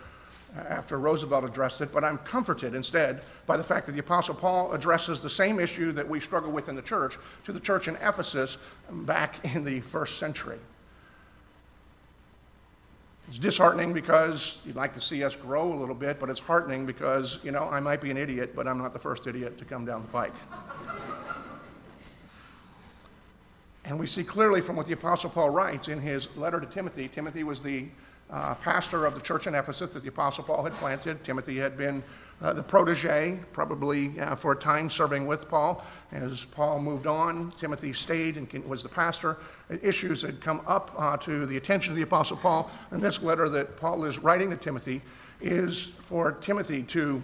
after 0.69 0.99
Roosevelt 0.99 1.45
addressed 1.45 1.81
it, 1.81 1.93
but 1.93 2.03
I'm 2.03 2.19
comforted 2.19 2.75
instead 2.75 3.23
by 3.47 3.57
the 3.57 3.63
fact 3.63 3.87
that 3.87 3.93
the 3.93 4.01
Apostle 4.01 4.35
Paul 4.35 4.73
addresses 4.73 5.21
the 5.21 5.31
same 5.31 5.61
issue 5.61 5.93
that 5.93 6.09
we 6.09 6.19
struggle 6.19 6.51
with 6.51 6.69
in 6.69 6.75
the 6.75 6.83
church 6.83 7.17
to 7.45 7.53
the 7.53 7.61
church 7.61 7.87
in 7.87 7.95
Ephesus 7.97 8.59
back 8.91 9.37
in 9.55 9.63
the 9.65 9.81
first 9.81 10.19
century. 10.19 10.59
It's 13.29 13.39
disheartening 13.39 13.93
because 13.93 14.63
you'd 14.67 14.77
like 14.77 14.93
to 14.95 15.01
see 15.01 15.25
us 15.25 15.35
grow 15.35 15.73
a 15.73 15.79
little 15.79 15.95
bit, 15.95 16.21
but 16.21 16.29
it's 16.29 16.41
heartening 16.41 16.85
because, 16.85 17.39
you 17.43 17.53
know, 17.53 17.71
I 17.71 17.81
might 17.81 18.01
be 18.01 18.11
an 18.11 18.19
idiot, 18.19 18.55
but 18.55 18.67
I'm 18.67 18.79
not 18.79 18.93
the 18.93 18.99
first 18.99 19.27
idiot 19.27 19.57
to 19.59 19.65
come 19.65 19.87
down 19.87 20.03
the 20.03 20.09
pike. 20.09 20.35
And 23.85 23.99
we 23.99 24.07
see 24.07 24.25
clearly 24.25 24.61
from 24.61 24.76
what 24.76 24.87
the 24.87 24.95
Apostle 24.95 25.31
Paul 25.31 25.50
writes 25.50 25.88
in 25.88 26.00
his 26.00 26.35
letter 26.37 26.59
to 26.59 26.67
Timothy. 26.67 27.09
Timothy 27.09 27.45
was 27.45 27.62
the 27.62 27.87
uh, 28.31 28.55
pastor 28.55 29.05
of 29.05 29.14
the 29.14 29.21
church 29.21 29.47
in 29.47 29.55
Ephesus 29.55 29.91
that 29.91 30.03
the 30.03 30.09
Apostle 30.09 30.45
Paul 30.45 30.64
had 30.64 30.73
planted. 30.73 31.23
Timothy 31.23 31.59
had 31.59 31.76
been 31.76 32.03
uh, 32.41 32.53
the 32.53 32.62
protege, 32.62 33.38
probably 33.53 34.19
uh, 34.19 34.35
for 34.35 34.53
a 34.53 34.57
time 34.57 34.88
serving 34.88 35.26
with 35.26 35.49
Paul. 35.49 35.85
As 36.12 36.47
Paul 36.47 36.81
moved 36.81 37.07
on, 37.07 37.53
Timothy 37.53 37.93
stayed 37.93 38.37
and 38.37 38.50
was 38.64 38.83
the 38.83 38.88
pastor. 38.88 39.37
Issues 39.83 40.23
had 40.23 40.41
come 40.41 40.62
up 40.67 40.93
uh, 40.97 41.17
to 41.19 41.47
the 41.47 41.59
attention 41.59 41.93
of 41.93 41.97
the 41.97 42.03
Apostle 42.03 42.38
Paul, 42.38 42.71
and 42.91 43.03
this 43.03 43.23
letter 43.23 43.49
that 43.50 43.76
Paul 43.76 44.05
is 44.05 44.19
writing 44.19 44.50
to 44.50 44.57
Timothy 44.57 45.03
is 45.41 45.87
for 45.88 46.33
Timothy 46.33 46.83
to 46.85 47.23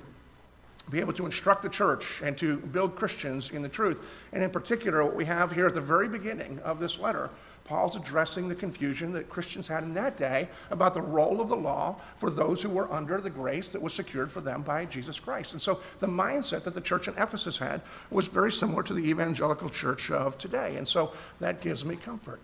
be 0.91 1.01
able 1.01 1.13
to 1.15 1.27
instruct 1.27 1.63
the 1.63 1.69
church 1.69 2.23
and 2.23 2.37
to 2.39 2.57
build 2.57 2.97
Christians 2.97 3.51
in 3.51 3.63
the 3.63 3.69
truth. 3.69 4.01
And 4.33 4.43
in 4.43 4.51
particular, 4.51 5.05
what 5.05 5.15
we 5.15 5.25
have 5.25 5.53
here 5.53 5.67
at 5.67 5.75
the 5.75 5.81
very 5.81 6.09
beginning 6.09 6.59
of 6.61 6.81
this 6.81 6.99
letter 6.99 7.31
Paul's 7.71 7.95
addressing 7.95 8.49
the 8.49 8.55
confusion 8.57 9.13
that 9.13 9.29
Christians 9.29 9.69
had 9.69 9.85
in 9.85 9.95
that 9.95 10.17
day 10.17 10.49
about 10.73 10.93
the 10.93 11.03
role 11.03 11.41
of 11.41 11.49
the 11.49 11.57
law 11.57 11.95
for 12.17 12.29
those 12.29 12.61
who 12.61 12.69
were 12.69 12.93
under 12.93 13.21
the 13.21 13.31
grace 13.31 13.71
that 13.71 13.81
was 13.81 13.95
secured 13.95 14.33
for 14.33 14.41
them 14.41 14.63
by 14.63 14.87
Jesus 14.87 15.21
Christ. 15.21 15.53
And 15.53 15.63
so 15.63 15.79
the 16.01 16.09
mindset 16.09 16.65
that 16.65 16.75
the 16.75 16.81
church 16.81 17.07
in 17.07 17.15
Ephesus 17.15 17.59
had 17.59 17.81
was 18.11 18.27
very 18.27 18.51
similar 18.51 18.83
to 18.83 18.93
the 18.93 19.09
evangelical 19.09 19.69
church 19.69 20.11
of 20.11 20.37
today. 20.37 20.79
And 20.79 20.89
so 20.89 21.13
that 21.39 21.61
gives 21.61 21.85
me 21.85 21.95
comfort. 21.95 22.41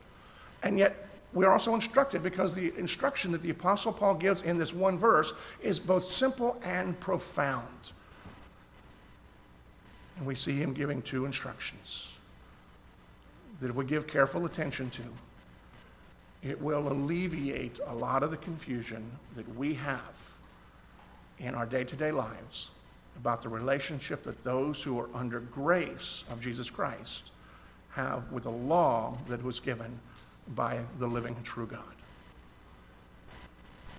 And 0.63 0.79
yet, 0.79 1.09
we're 1.33 1.51
also 1.51 1.75
instructed 1.75 2.23
because 2.23 2.55
the 2.55 2.73
instruction 2.79 3.33
that 3.33 3.43
the 3.43 3.51
Apostle 3.51 3.93
Paul 3.93 4.15
gives 4.15 4.43
in 4.43 4.59
this 4.59 4.73
one 4.73 4.97
verse 4.97 5.33
is 5.61 5.81
both 5.81 6.05
simple 6.05 6.57
and 6.63 6.99
profound. 7.01 7.91
And 10.17 10.27
we 10.27 10.35
see 10.35 10.57
him 10.57 10.73
giving 10.73 11.03
two 11.03 11.27
instructions 11.27 12.17
that 13.61 13.71
if 13.71 13.77
we 13.77 13.85
give 13.85 14.07
careful 14.07 14.45
attention 14.47 14.91
to, 14.91 15.03
it 16.43 16.61
will 16.61 16.89
alleviate 16.89 17.81
a 17.87 17.95
lot 17.95 18.23
of 18.23 18.31
the 18.31 18.37
confusion 18.37 19.11
that 19.35 19.57
we 19.57 19.75
have 19.75 20.31
in 21.39 21.55
our 21.55 21.67
day 21.67 21.85
to 21.85 21.97
day 21.97 22.11
lives 22.11 22.71
about 23.19 23.43
the 23.43 23.49
relationship 23.49 24.23
that 24.23 24.45
those 24.45 24.83
who 24.83 24.99
are 24.99 25.09
under 25.15 25.41
grace 25.41 26.25
of 26.31 26.41
Jesus 26.41 26.69
Christ 26.69 27.33
have 27.91 28.31
with 28.31 28.45
the 28.45 28.51
law 28.51 29.17
that 29.29 29.43
was 29.43 29.59
given 29.59 29.99
by 30.55 30.79
the 30.99 31.07
living 31.07 31.35
true 31.43 31.67
God. 31.67 31.81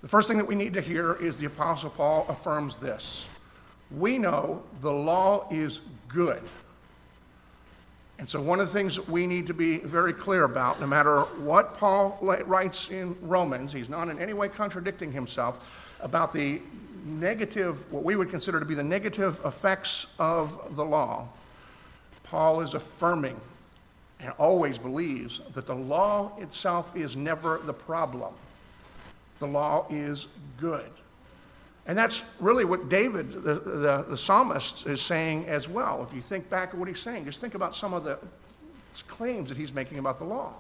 The 0.02 0.08
first 0.08 0.28
thing 0.28 0.38
that 0.38 0.48
we 0.48 0.56
need 0.56 0.74
to 0.74 0.82
hear 0.82 1.16
is 1.16 1.38
the 1.38 1.48
Apostle 1.48 1.90
Paul 1.90 2.26
affirms 2.30 2.78
this 2.78 3.28
We 3.90 4.18
know 4.18 4.64
the 4.82 4.94
law 4.94 5.48
is 5.50 5.82
good. 6.08 6.42
And 8.20 8.28
so, 8.28 8.42
one 8.42 8.60
of 8.60 8.68
the 8.68 8.74
things 8.74 8.96
that 8.96 9.08
we 9.08 9.28
need 9.28 9.46
to 9.48 9.54
be 9.54 9.78
very 9.78 10.14
clear 10.14 10.44
about, 10.44 10.80
no 10.80 10.88
matter 10.88 11.22
what 11.22 11.76
Paul 11.76 12.18
writes 12.22 12.90
in 12.90 13.16
Romans, 13.22 13.72
he's 13.72 13.90
not 13.90 14.10
in 14.10 14.18
any 14.18 14.34
way 14.34 14.50
contradicting 14.50 15.12
himself 15.12 15.98
about 16.02 16.34
the 16.34 16.62
negative, 17.06 17.92
what 17.92 18.04
we 18.04 18.16
would 18.16 18.30
consider 18.30 18.60
to 18.60 18.66
be 18.66 18.74
the 18.74 18.84
negative 18.84 19.40
effects 19.46 20.16
of 20.20 20.76
the 20.76 20.84
law. 20.84 21.28
Paul 22.24 22.62
is 22.62 22.74
affirming 22.74 23.40
and 24.20 24.34
always 24.40 24.78
believes 24.78 25.40
that 25.54 25.68
the 25.68 25.76
law 25.76 26.32
itself 26.40 26.96
is 26.96 27.16
never 27.16 27.60
the 27.64 27.74
problem. 27.74 28.34
The 29.40 29.48
law 29.48 29.86
is 29.90 30.28
good. 30.58 30.90
And 31.88 31.98
that's 31.98 32.36
really 32.42 32.66
what 32.66 32.90
David, 32.90 33.32
the, 33.32 33.54
the, 33.54 34.06
the, 34.10 34.18
psalmist, 34.18 34.86
is 34.88 35.02
saying 35.02 35.46
as 35.46 35.70
well. 35.70 36.06
If 36.08 36.14
you 36.14 36.22
think 36.22 36.50
back 36.50 36.70
at 36.70 36.76
what 36.76 36.90
he's 36.90 37.00
saying, 37.00 37.24
just 37.24 37.40
think 37.40 37.56
about 37.56 37.74
some 37.76 37.94
of 37.94 38.04
the 38.04 38.20
claims 39.08 39.48
that 39.50 39.58
he's 39.58 39.74
making 39.74 39.98
about 39.98 40.20
the 40.20 40.26
law. 40.26 40.54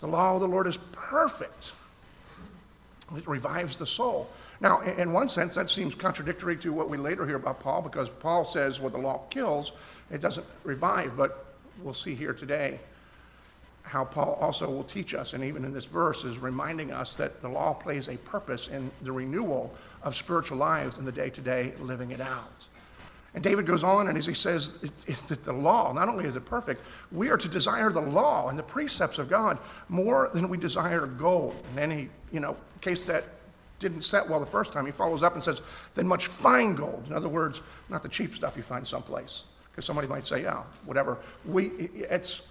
The 0.00 0.08
law 0.08 0.34
of 0.34 0.40
the 0.40 0.48
Lord 0.48 0.66
is 0.66 0.76
perfect, 0.92 1.72
it 3.16 3.26
revives 3.26 3.78
the 3.78 3.86
soul. 3.86 4.28
Now, 4.60 4.80
in 4.80 5.12
one 5.12 5.28
sense, 5.28 5.54
that 5.54 5.70
seems 5.70 5.94
contradictory 5.94 6.56
to 6.58 6.72
what 6.72 6.90
we 6.90 6.98
later 6.98 7.26
hear 7.26 7.36
about 7.36 7.60
Paul, 7.60 7.82
because 7.82 8.08
Paul 8.08 8.44
says 8.44 8.78
what 8.78 8.92
the 8.92 8.98
law 8.98 9.22
kills, 9.30 9.72
it 10.10 10.20
doesn't 10.20 10.46
revive, 10.64 11.16
but 11.16 11.46
we'll 11.82 11.94
see 11.94 12.14
here 12.14 12.32
today 12.32 12.78
how 13.82 14.04
Paul 14.04 14.38
also 14.40 14.70
will 14.70 14.84
teach 14.84 15.14
us, 15.14 15.34
and 15.34 15.44
even 15.44 15.64
in 15.64 15.72
this 15.72 15.84
verse, 15.84 16.24
is 16.24 16.38
reminding 16.38 16.92
us 16.92 17.16
that 17.16 17.42
the 17.42 17.48
law 17.48 17.74
plays 17.74 18.08
a 18.08 18.16
purpose 18.18 18.68
in 18.68 18.90
the 19.02 19.12
renewal 19.12 19.74
of 20.02 20.14
spiritual 20.14 20.58
lives 20.58 20.98
in 20.98 21.04
the 21.04 21.12
day 21.12 21.30
to 21.30 21.40
day 21.40 21.72
living 21.80 22.10
it 22.10 22.20
out. 22.20 22.66
And 23.34 23.42
David 23.42 23.66
goes 23.66 23.82
on, 23.82 24.08
and 24.08 24.18
as 24.18 24.26
he 24.26 24.34
says, 24.34 24.78
it's 25.06 25.24
that 25.24 25.42
the 25.42 25.54
law, 25.54 25.92
not 25.92 26.08
only 26.08 26.26
is 26.26 26.36
it 26.36 26.44
perfect, 26.44 26.82
we 27.10 27.30
are 27.30 27.38
to 27.38 27.48
desire 27.48 27.90
the 27.90 28.02
law 28.02 28.50
and 28.50 28.58
the 28.58 28.62
precepts 28.62 29.18
of 29.18 29.30
God 29.30 29.58
more 29.88 30.30
than 30.34 30.50
we 30.50 30.58
desire 30.58 31.06
gold. 31.06 31.56
And 31.76 31.90
he, 31.90 32.08
you 32.30 32.40
know, 32.40 32.56
case 32.82 33.06
that 33.06 33.24
didn't 33.78 34.02
set 34.02 34.28
well 34.28 34.38
the 34.38 34.46
first 34.46 34.72
time, 34.72 34.84
he 34.84 34.92
follows 34.92 35.22
up 35.22 35.34
and 35.34 35.42
says, 35.42 35.62
than 35.94 36.06
much 36.06 36.26
fine 36.26 36.74
gold. 36.74 37.04
In 37.08 37.14
other 37.14 37.28
words, 37.28 37.62
not 37.88 38.02
the 38.02 38.08
cheap 38.08 38.34
stuff 38.34 38.56
you 38.56 38.62
find 38.62 38.86
someplace. 38.86 39.44
Because 39.70 39.86
somebody 39.86 40.06
might 40.06 40.24
say, 40.24 40.42
yeah, 40.42 40.62
whatever. 40.84 41.16
We, 41.46 41.68
it's, 41.94 42.42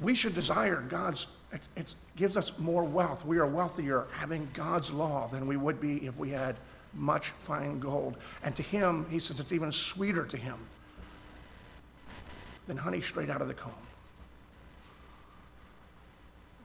we 0.00 0.14
should 0.14 0.34
desire 0.34 0.80
God's, 0.88 1.28
it 1.76 1.94
gives 2.16 2.36
us 2.36 2.58
more 2.58 2.84
wealth. 2.84 3.24
We 3.24 3.38
are 3.38 3.46
wealthier 3.46 4.06
having 4.12 4.48
God's 4.52 4.90
law 4.90 5.28
than 5.28 5.46
we 5.46 5.56
would 5.56 5.80
be 5.80 6.06
if 6.06 6.16
we 6.16 6.30
had 6.30 6.56
much 6.94 7.30
fine 7.30 7.78
gold. 7.78 8.16
And 8.42 8.54
to 8.56 8.62
him, 8.62 9.06
he 9.10 9.18
says 9.18 9.40
it's 9.40 9.52
even 9.52 9.70
sweeter 9.70 10.24
to 10.26 10.36
him 10.36 10.58
than 12.66 12.76
honey 12.76 13.00
straight 13.00 13.30
out 13.30 13.40
of 13.40 13.48
the 13.48 13.54
comb. 13.54 13.72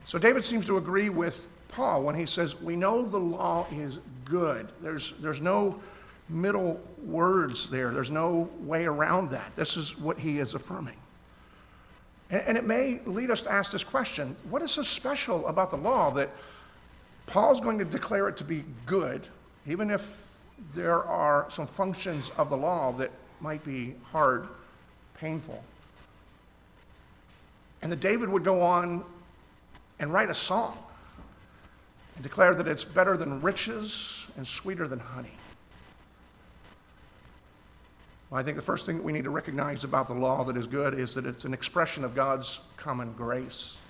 So 0.04 0.18
David 0.18 0.44
seems 0.44 0.66
to 0.66 0.76
agree 0.76 1.08
with 1.08 1.48
Paul 1.68 2.02
when 2.02 2.14
he 2.14 2.26
says, 2.26 2.60
We 2.60 2.74
know 2.74 3.04
the 3.04 3.18
law 3.18 3.66
is 3.70 4.00
good. 4.24 4.68
There's, 4.80 5.12
there's 5.18 5.40
no 5.40 5.80
middle 6.28 6.80
words 7.04 7.70
there, 7.70 7.90
there's 7.90 8.10
no 8.10 8.48
way 8.60 8.86
around 8.86 9.30
that. 9.30 9.54
This 9.56 9.76
is 9.76 9.98
what 9.98 10.18
he 10.18 10.38
is 10.38 10.54
affirming. 10.54 10.96
And 12.30 12.56
it 12.56 12.64
may 12.64 13.00
lead 13.06 13.30
us 13.30 13.42
to 13.42 13.52
ask 13.52 13.72
this 13.72 13.82
question 13.82 14.36
what 14.48 14.62
is 14.62 14.70
so 14.70 14.82
special 14.82 15.46
about 15.48 15.70
the 15.70 15.76
law 15.76 16.10
that 16.12 16.30
Paul's 17.26 17.60
going 17.60 17.78
to 17.78 17.84
declare 17.84 18.28
it 18.28 18.36
to 18.38 18.44
be 18.44 18.64
good, 18.86 19.26
even 19.66 19.90
if 19.90 20.38
there 20.74 21.02
are 21.04 21.46
some 21.48 21.66
functions 21.66 22.30
of 22.38 22.50
the 22.50 22.56
law 22.56 22.92
that 22.92 23.10
might 23.40 23.64
be 23.64 23.94
hard, 24.12 24.46
painful? 25.14 25.62
And 27.82 27.90
that 27.90 28.00
David 28.00 28.28
would 28.28 28.44
go 28.44 28.60
on 28.60 29.04
and 29.98 30.12
write 30.12 30.30
a 30.30 30.34
song 30.34 30.78
and 32.14 32.22
declare 32.22 32.54
that 32.54 32.68
it's 32.68 32.84
better 32.84 33.16
than 33.16 33.40
riches 33.40 34.30
and 34.36 34.46
sweeter 34.46 34.86
than 34.86 35.00
honey. 35.00 35.36
Well, 38.30 38.40
I 38.40 38.44
think 38.44 38.56
the 38.56 38.62
first 38.62 38.86
thing 38.86 38.96
that 38.96 39.02
we 39.02 39.12
need 39.12 39.24
to 39.24 39.30
recognize 39.30 39.82
about 39.82 40.06
the 40.06 40.14
law 40.14 40.44
that 40.44 40.56
is 40.56 40.68
good 40.68 40.94
is 40.94 41.14
that 41.14 41.26
it's 41.26 41.44
an 41.44 41.52
expression 41.52 42.04
of 42.04 42.14
God's 42.14 42.60
common 42.76 43.12
grace. 43.14 43.80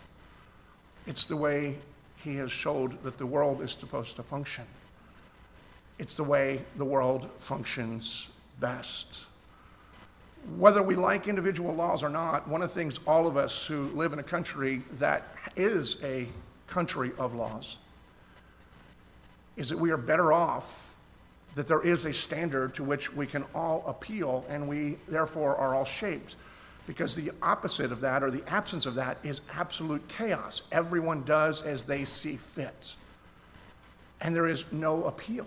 It's 1.06 1.26
the 1.26 1.36
way 1.36 1.76
He 2.16 2.36
has 2.36 2.50
showed 2.50 3.02
that 3.02 3.18
the 3.18 3.26
world 3.26 3.60
is 3.60 3.72
supposed 3.72 4.16
to 4.16 4.22
function. 4.22 4.64
It's 5.98 6.14
the 6.14 6.24
way 6.24 6.64
the 6.76 6.84
world 6.86 7.28
functions 7.38 8.30
best. 8.60 9.26
Whether 10.56 10.82
we 10.82 10.94
like 10.94 11.28
individual 11.28 11.74
laws 11.74 12.02
or 12.02 12.08
not, 12.08 12.48
one 12.48 12.62
of 12.62 12.70
the 12.70 12.74
things 12.74 12.98
all 13.06 13.26
of 13.26 13.36
us 13.36 13.66
who 13.66 13.88
live 13.88 14.14
in 14.14 14.18
a 14.20 14.22
country 14.22 14.80
that 14.92 15.22
is 15.54 16.02
a 16.02 16.26
country 16.66 17.12
of 17.18 17.34
laws 17.34 17.76
is 19.58 19.68
that 19.68 19.76
we 19.76 19.90
are 19.90 19.98
better 19.98 20.32
off 20.32 20.89
that 21.54 21.66
there 21.66 21.82
is 21.82 22.04
a 22.04 22.12
standard 22.12 22.74
to 22.74 22.84
which 22.84 23.12
we 23.12 23.26
can 23.26 23.44
all 23.54 23.84
appeal, 23.86 24.44
and 24.48 24.68
we 24.68 24.96
therefore 25.08 25.56
are 25.56 25.74
all 25.74 25.84
shaped. 25.84 26.36
Because 26.86 27.14
the 27.14 27.30
opposite 27.42 27.92
of 27.92 28.00
that, 28.00 28.22
or 28.22 28.30
the 28.30 28.42
absence 28.48 28.86
of 28.86 28.94
that, 28.96 29.18
is 29.22 29.40
absolute 29.54 30.06
chaos. 30.08 30.62
Everyone 30.72 31.22
does 31.24 31.62
as 31.62 31.84
they 31.84 32.04
see 32.04 32.36
fit. 32.36 32.94
And 34.20 34.34
there 34.34 34.46
is 34.46 34.64
no 34.72 35.04
appeal. 35.04 35.46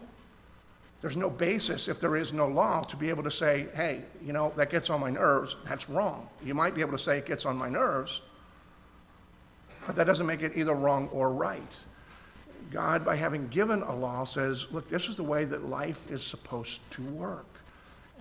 There's 1.02 1.18
no 1.18 1.30
basis, 1.30 1.90
if 1.90 2.00
there 2.00 2.16
is 2.16 2.32
no 2.32 2.48
law, 2.48 2.82
to 2.84 2.96
be 2.96 3.10
able 3.10 3.24
to 3.24 3.32
say, 3.32 3.68
hey, 3.76 4.04
you 4.26 4.32
know, 4.32 4.54
that 4.56 4.70
gets 4.70 4.90
on 4.90 5.02
my 5.02 5.10
nerves. 5.10 5.58
That's 5.66 5.90
wrong. 5.90 6.30
You 6.46 6.54
might 6.54 6.76
be 6.76 6.82
able 6.82 6.94
to 6.94 6.98
say 6.98 7.18
it 7.18 7.26
gets 7.26 7.46
on 7.46 7.58
my 7.58 7.68
nerves, 7.68 8.22
but 9.86 9.98
that 9.98 10.06
doesn't 10.06 10.26
make 10.26 10.44
it 10.44 10.54
either 10.56 10.74
wrong 10.74 11.10
or 11.12 11.34
right. 11.34 11.76
God, 12.72 13.05
by 13.05 13.15
having 13.15 13.48
given 13.48 13.82
a 13.82 13.96
law, 13.96 14.24
says, 14.24 14.72
look, 14.72 14.88
this 14.89 15.08
is 15.08 15.17
the 15.17 15.24
way 15.24 15.46
that 15.46 15.65
life 15.65 16.10
is 16.10 16.24
supposed 16.24 16.82
to 16.91 17.01
work. 17.01 17.46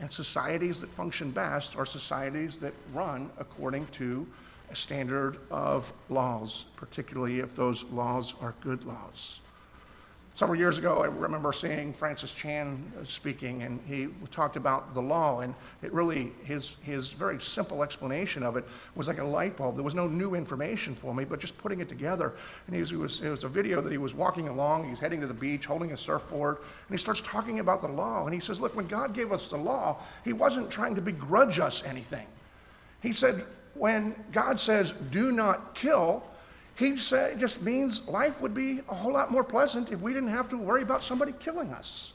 And 0.00 0.10
societies 0.10 0.80
that 0.80 0.90
function 0.90 1.30
best 1.30 1.76
are 1.76 1.86
societies 1.86 2.58
that 2.58 2.72
run 2.92 3.30
according 3.38 3.86
to 3.92 4.26
a 4.70 4.76
standard 4.76 5.38
of 5.50 5.92
laws, 6.08 6.66
particularly 6.76 7.40
if 7.40 7.54
those 7.54 7.84
laws 7.84 8.34
are 8.40 8.54
good 8.60 8.84
laws. 8.84 9.40
Several 10.34 10.58
years 10.58 10.78
ago, 10.78 11.02
I 11.02 11.06
remember 11.06 11.52
seeing 11.52 11.92
Francis 11.92 12.32
Chan 12.32 12.82
speaking, 13.04 13.64
and 13.64 13.78
he 13.86 14.08
talked 14.30 14.56
about 14.56 14.94
the 14.94 15.02
law, 15.02 15.40
and 15.40 15.54
it 15.82 15.92
really, 15.92 16.32
his, 16.42 16.76
his 16.82 17.12
very 17.12 17.38
simple 17.38 17.82
explanation 17.82 18.42
of 18.42 18.56
it 18.56 18.64
was 18.94 19.08
like 19.08 19.18
a 19.18 19.24
light 19.24 19.58
bulb. 19.58 19.74
There 19.74 19.84
was 19.84 19.94
no 19.94 20.08
new 20.08 20.34
information 20.34 20.94
for 20.94 21.14
me, 21.14 21.26
but 21.26 21.38
just 21.38 21.58
putting 21.58 21.80
it 21.80 21.88
together. 21.88 22.32
And 22.66 22.74
he 22.74 22.80
was, 22.80 22.92
it, 22.92 22.96
was, 22.96 23.20
it 23.20 23.28
was 23.28 23.44
a 23.44 23.48
video 23.48 23.82
that 23.82 23.92
he 23.92 23.98
was 23.98 24.14
walking 24.14 24.48
along, 24.48 24.88
he's 24.88 25.00
heading 25.00 25.20
to 25.20 25.26
the 25.26 25.34
beach, 25.34 25.66
holding 25.66 25.92
a 25.92 25.96
surfboard, 25.98 26.56
and 26.56 26.90
he 26.90 26.96
starts 26.96 27.20
talking 27.20 27.60
about 27.60 27.82
the 27.82 27.88
law. 27.88 28.24
And 28.24 28.32
he 28.32 28.40
says, 28.40 28.58
Look, 28.58 28.74
when 28.74 28.86
God 28.86 29.12
gave 29.12 29.32
us 29.32 29.50
the 29.50 29.58
law, 29.58 30.00
he 30.24 30.32
wasn't 30.32 30.70
trying 30.70 30.94
to 30.94 31.02
begrudge 31.02 31.58
us 31.58 31.84
anything. 31.84 32.26
He 33.02 33.12
said, 33.12 33.44
when 33.74 34.14
God 34.32 34.60
says, 34.60 34.92
do 34.92 35.32
not 35.32 35.74
kill, 35.74 36.22
he 36.76 36.96
said, 36.96 37.34
it 37.34 37.38
just 37.38 37.62
means 37.62 38.08
life 38.08 38.40
would 38.40 38.54
be 38.54 38.80
a 38.88 38.94
whole 38.94 39.12
lot 39.12 39.30
more 39.30 39.44
pleasant 39.44 39.92
if 39.92 40.00
we 40.00 40.14
didn't 40.14 40.30
have 40.30 40.48
to 40.50 40.56
worry 40.56 40.82
about 40.82 41.02
somebody 41.02 41.32
killing 41.38 41.70
us. 41.72 42.14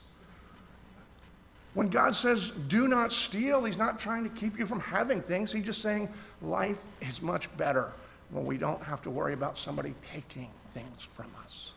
When 1.73 1.89
God 1.89 2.15
says, 2.15 2.49
do 2.49 2.87
not 2.87 3.13
steal, 3.13 3.63
He's 3.63 3.77
not 3.77 3.99
trying 3.99 4.23
to 4.23 4.31
keep 4.31 4.57
you 4.57 4.65
from 4.65 4.79
having 4.79 5.21
things. 5.21 5.51
He's 5.51 5.65
just 5.65 5.81
saying 5.81 6.09
life 6.41 6.83
is 7.01 7.21
much 7.21 7.55
better 7.55 7.91
when 8.31 8.45
we 8.45 8.57
don't 8.57 8.81
have 8.81 9.01
to 9.03 9.11
worry 9.11 9.33
about 9.33 9.59
somebody 9.59 9.93
taking 10.01 10.49
things 10.73 11.03
from 11.03 11.27
us. 11.43 11.73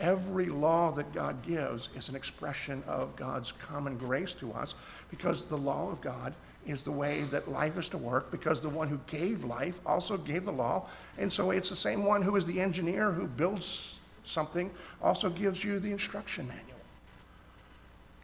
Every 0.00 0.46
law 0.46 0.90
that 0.92 1.12
God 1.12 1.42
gives 1.42 1.90
is 1.94 2.08
an 2.08 2.16
expression 2.16 2.82
of 2.88 3.14
God's 3.14 3.52
common 3.52 3.96
grace 3.98 4.34
to 4.34 4.52
us 4.52 4.74
because 5.10 5.44
the 5.44 5.58
law 5.58 5.92
of 5.92 6.00
God 6.00 6.34
is 6.66 6.84
the 6.84 6.92
way 6.92 7.22
that 7.30 7.50
life 7.50 7.76
is 7.78 7.88
to 7.88 7.98
work 7.98 8.30
because 8.30 8.60
the 8.60 8.68
one 8.68 8.88
who 8.88 9.00
gave 9.06 9.44
life 9.44 9.80
also 9.86 10.16
gave 10.16 10.44
the 10.44 10.52
law. 10.52 10.86
And 11.18 11.32
so 11.32 11.50
it's 11.50 11.70
the 11.70 11.76
same 11.76 12.04
one 12.04 12.22
who 12.22 12.36
is 12.36 12.46
the 12.46 12.60
engineer 12.60 13.10
who 13.10 13.26
builds 13.26 14.00
something 14.24 14.70
also 15.02 15.30
gives 15.30 15.64
you 15.64 15.78
the 15.78 15.90
instruction 15.90 16.46
manual. 16.46 16.66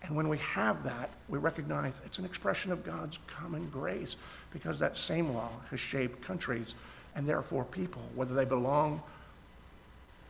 And 0.03 0.15
when 0.15 0.29
we 0.29 0.39
have 0.39 0.85
that, 0.85 1.11
we 1.29 1.39
recognize 1.39 2.01
it's 2.05 2.19
an 2.19 2.25
expression 2.25 2.71
of 2.71 2.85
God's 2.85 3.19
common 3.27 3.69
grace 3.71 4.17
because 4.53 4.79
that 4.79 4.97
same 4.97 5.35
law 5.35 5.51
has 5.71 5.81
shaped 5.81 6.23
countries 6.23 6.75
and 7.17 7.27
therefore 7.27 7.65
people, 7.65 8.03
whether 8.15 8.35
they 8.35 8.45
belong 8.45 9.03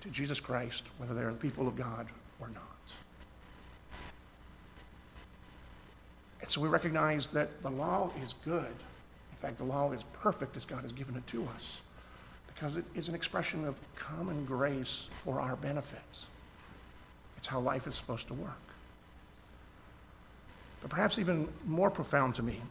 to 0.00 0.08
Jesus 0.08 0.40
Christ, 0.40 0.84
whether 0.98 1.14
they're 1.14 1.30
the 1.30 1.36
people 1.36 1.68
of 1.68 1.76
God 1.76 2.06
or 2.40 2.48
not. 2.48 2.62
And 6.46 6.52
so 6.52 6.60
we 6.60 6.68
recognize 6.68 7.30
that 7.30 7.60
the 7.60 7.70
law 7.70 8.12
is 8.22 8.36
good. 8.44 8.60
In 8.60 9.36
fact, 9.36 9.58
the 9.58 9.64
law 9.64 9.90
is 9.90 10.04
perfect 10.12 10.56
as 10.56 10.64
God 10.64 10.82
has 10.82 10.92
given 10.92 11.16
it 11.16 11.26
to 11.26 11.44
us 11.56 11.82
because 12.46 12.76
it 12.76 12.84
is 12.94 13.08
an 13.08 13.16
expression 13.16 13.64
of 13.64 13.80
common 13.96 14.44
grace 14.44 15.10
for 15.24 15.40
our 15.40 15.56
benefit. 15.56 16.24
It's 17.36 17.48
how 17.48 17.58
life 17.58 17.88
is 17.88 17.96
supposed 17.96 18.28
to 18.28 18.34
work. 18.34 18.60
But 20.82 20.90
perhaps 20.90 21.18
even 21.18 21.48
more 21.64 21.90
profound 21.90 22.36
to 22.36 22.44
me 22.44 22.62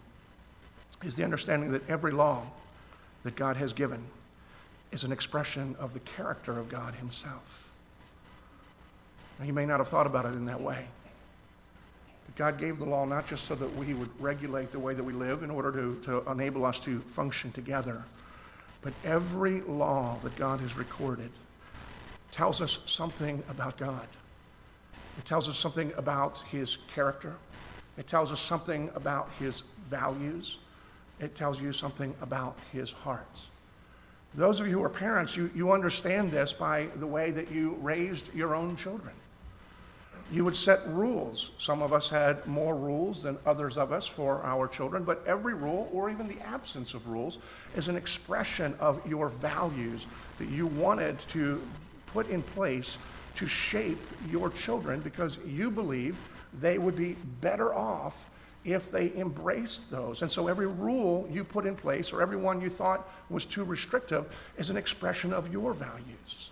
is 1.03 1.17
the 1.17 1.25
understanding 1.25 1.74
that 1.74 1.88
every 1.89 2.13
law 2.13 2.44
that 3.24 3.36
God 3.36 3.58
has 3.58 3.74
given 3.74 4.01
is 4.94 5.03
an 5.03 5.12
expression 5.12 5.75
of 5.79 5.94
the 5.94 6.00
character 6.00 6.58
of 6.58 6.70
God 6.70 6.96
Himself. 6.96 7.74
Now, 9.38 9.46
you 9.46 9.51
may 9.51 9.65
not 9.65 9.82
have 9.82 9.89
thought 9.89 10.08
about 10.08 10.24
it 10.24 10.29
in 10.29 10.46
that 10.46 10.62
way. 10.62 10.88
God 12.36 12.58
gave 12.58 12.79
the 12.79 12.86
law 12.86 13.05
not 13.05 13.27
just 13.27 13.46
so 13.46 13.55
that 13.55 13.74
we 13.75 13.94
would 13.94 14.10
regulate 14.20 14.72
the 14.72 14.79
way 14.79 14.94
that 14.94 15.03
we 15.03 15.13
live 15.13 15.44
in 15.44 15.50
order 15.50 15.72
to, 15.72 16.00
to 16.03 16.32
enable 16.32 16.65
us 16.65 16.79
to 16.82 17.00
function 17.01 17.51
together, 17.51 18.03
but 18.82 18.94
every 19.03 19.62
law 19.62 20.17
that 20.22 20.36
God 20.36 20.60
has 20.60 20.77
recorded 20.77 21.32
tells 22.32 22.62
us 22.62 22.79
something 22.86 23.42
about 23.50 23.77
God. 23.77 24.07
It 25.18 25.24
tells 25.24 25.48
us 25.48 25.57
something 25.57 25.94
about 25.96 26.40
his 26.40 26.77
character. 26.88 27.35
It 27.98 28.07
tells 28.07 28.33
us 28.33 28.42
something 28.42 28.90
about 28.96 29.29
his 29.40 29.61
values. 29.90 30.57
It 31.22 31.35
tells 31.35 31.61
you 31.61 31.72
something 31.72 32.14
about 32.22 32.57
his 32.74 32.92
heart. 32.92 33.40
Those 34.33 34.59
of 34.59 34.68
you 34.68 34.74
who 34.74 34.83
are 34.83 34.90
parents, 34.90 35.38
you, 35.38 35.50
you 35.55 35.72
understand 35.72 36.31
this 36.31 36.51
by 36.51 36.88
the 36.98 37.07
way 37.07 37.31
that 37.31 37.50
you 37.50 37.77
raised 37.81 38.35
your 38.35 38.53
own 38.53 38.75
children 38.75 39.14
you 40.31 40.44
would 40.44 40.55
set 40.55 40.79
rules. 40.88 41.51
Some 41.59 41.81
of 41.81 41.94
us 41.94 42.09
had 42.09 42.46
more 42.48 42.75
rules 42.75 43.24
than 43.24 43.38
others 43.46 43.77
of 43.77 43.92
us 43.92 44.07
for 44.07 44.42
our 44.44 44.68
children, 44.68 45.03
but 45.03 45.25
every 45.27 45.53
rule, 45.53 45.90
or 45.94 46.09
even 46.09 46.27
the 46.27 46.42
absence 46.42 46.94
of 46.94 47.07
rules, 47.07 47.38
is 47.75 47.88
an 47.88 47.96
expression 47.96 48.75
of 48.79 49.05
your 49.07 49.29
values 49.29 50.07
that 50.40 50.50
you 50.50 50.66
wanted 50.66 51.20
to 51.29 51.61
put 52.07 52.29
in 52.29 52.42
place 52.42 52.98
to 53.35 53.46
shape 53.46 54.00
your 54.29 54.50
children 54.50 55.00
because 55.01 55.38
you 55.46 55.70
believed 55.70 56.20
they 56.59 56.77
would 56.77 56.96
be 56.96 57.16
better 57.42 57.74
off 57.74 58.29
if 58.64 58.90
they 58.90 59.14
embraced 59.16 59.92
those. 59.92 60.24
And 60.24 60.31
so 60.31 60.48
every 60.48 60.68
rule 60.68 61.27
you 61.29 61.44
put 61.44 61.68
in 61.68 61.75
place, 61.75 62.11
or 62.11 62.22
every 62.22 62.38
one 62.38 62.61
you 62.61 62.70
thought 62.70 63.07
was 63.29 63.46
too 63.46 63.64
restrictive, 63.64 64.51
is 64.57 64.72
an 64.72 64.77
expression 64.77 65.31
of 65.33 65.51
your 65.51 65.74
values. 65.74 66.50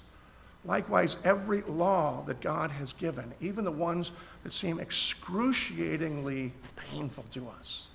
Likewise, 0.65 1.17
every 1.26 1.62
law 1.63 2.23
that 2.26 2.39
God 2.39 2.71
has 2.71 2.93
given, 2.93 3.34
even 3.41 3.65
the 3.65 3.71
ones 3.71 4.13
that 4.43 4.54
seem 4.54 4.80
excruciatingly 4.80 6.54
painful 6.76 7.26
to 7.32 7.49
us, 7.49 7.89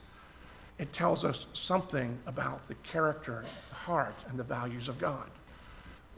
it 0.79 0.93
tells 0.93 1.25
us 1.25 1.47
something 1.55 2.19
about 2.27 2.69
the 2.69 2.75
character, 2.77 3.45
the 3.71 3.75
heart, 3.75 4.15
and 4.29 4.39
the 4.39 4.45
values 4.45 4.89
of 4.89 4.99
God. 4.99 5.29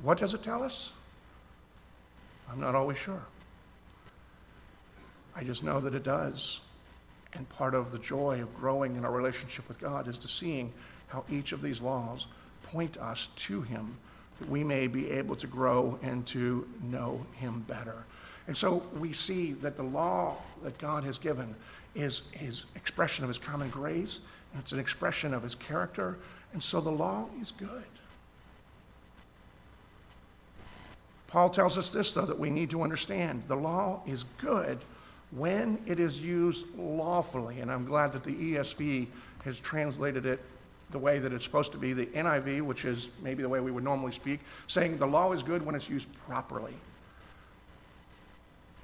What 0.03 0.19
does 0.19 0.35
it 0.35 0.43
tell 0.43 0.63
us? 0.63 0.93
I'm 2.51 2.61
not 2.61 2.75
always 2.75 2.99
sure. 2.99 3.23
I 5.37 5.45
just 5.45 5.63
know 5.63 5.81
that 5.81 5.95
it 5.95 6.03
does. 6.03 6.61
And 7.35 7.49
part 7.49 7.75
of 7.75 7.93
the 7.93 7.99
joy 7.99 8.43
of 8.43 8.55
growing 8.57 8.97
in 8.97 9.05
our 9.05 9.13
relationship 9.13 9.69
with 9.69 9.79
God 9.79 10.09
is 10.09 10.19
to 10.19 10.29
seeing 10.29 10.73
how 11.07 11.25
each 11.31 11.53
of 11.53 11.63
these 11.63 11.81
laws 11.81 12.27
point 12.65 12.99
us 12.99 13.29
to 13.29 13.63
Him 13.63 13.97
we 14.49 14.65
may 14.65 14.87
be 14.87 15.11
able 15.11 15.37
to 15.37 15.47
grow 15.47 15.99
and 16.03 16.27
to 16.29 16.67
know 16.83 17.25
him 17.35 17.65
better. 17.69 18.05
And 18.47 18.57
so 18.57 18.83
we 18.99 19.13
see 19.13 19.53
that 19.53 19.77
the 19.77 19.83
law 19.83 20.37
that 20.63 20.79
God 20.79 21.05
has 21.05 21.19
given 21.19 21.55
is 21.95 22.23
his 22.33 22.65
expression 22.75 23.25
of 23.25 23.29
his 23.29 23.39
common 23.39 23.69
grace, 23.69 24.21
and 24.53 24.63
it's 24.63 24.73
an 24.73 24.81
expression 24.81 25.35
of 25.35 25.43
his 25.43 25.55
character, 25.55 26.19
and 26.53 26.63
so 26.63 26.81
the 26.81 26.91
law 26.91 27.27
is 27.41 27.53
good. 27.53 27.85
Paul 31.27 31.49
tells 31.49 31.79
us 31.79 31.89
this, 31.91 32.11
though, 32.13 32.27
that 32.27 32.39
we 32.39 32.51
need 32.51 32.71
to 32.71 32.83
understand 32.83 33.45
the 33.47 33.57
law 33.57 34.03
is 34.05 34.25
good 34.39 34.79
when 35.31 35.79
it 35.87 36.01
is 36.01 36.21
used 36.21 36.77
lawfully. 36.77 37.61
And 37.61 37.71
I'm 37.71 37.85
glad 37.85 38.13
that 38.15 38.25
the 38.25 38.35
ESV 38.35 39.07
has 39.45 39.61
translated 39.61 40.27
it 40.27 40.41
the 40.91 40.99
way 40.99 41.19
that 41.19 41.33
it's 41.33 41.45
supposed 41.45 41.73
to 41.73 41.79
be, 41.79 41.93
the 41.93 42.07
NIV, 42.07 42.63
which 42.63 42.85
is 42.85 43.11
maybe 43.23 43.43
the 43.43 43.49
way 43.49 43.61
we 43.61 43.71
would 43.71 43.85
normally 43.85 44.13
speak, 44.13 44.41
saying 44.67 44.97
the 44.99 45.07
law 45.07 45.33
is 45.33 45.43
good 45.43 45.65
when 45.65 45.75
it's 45.75 45.89
used 45.89 46.09
properly. 46.27 46.75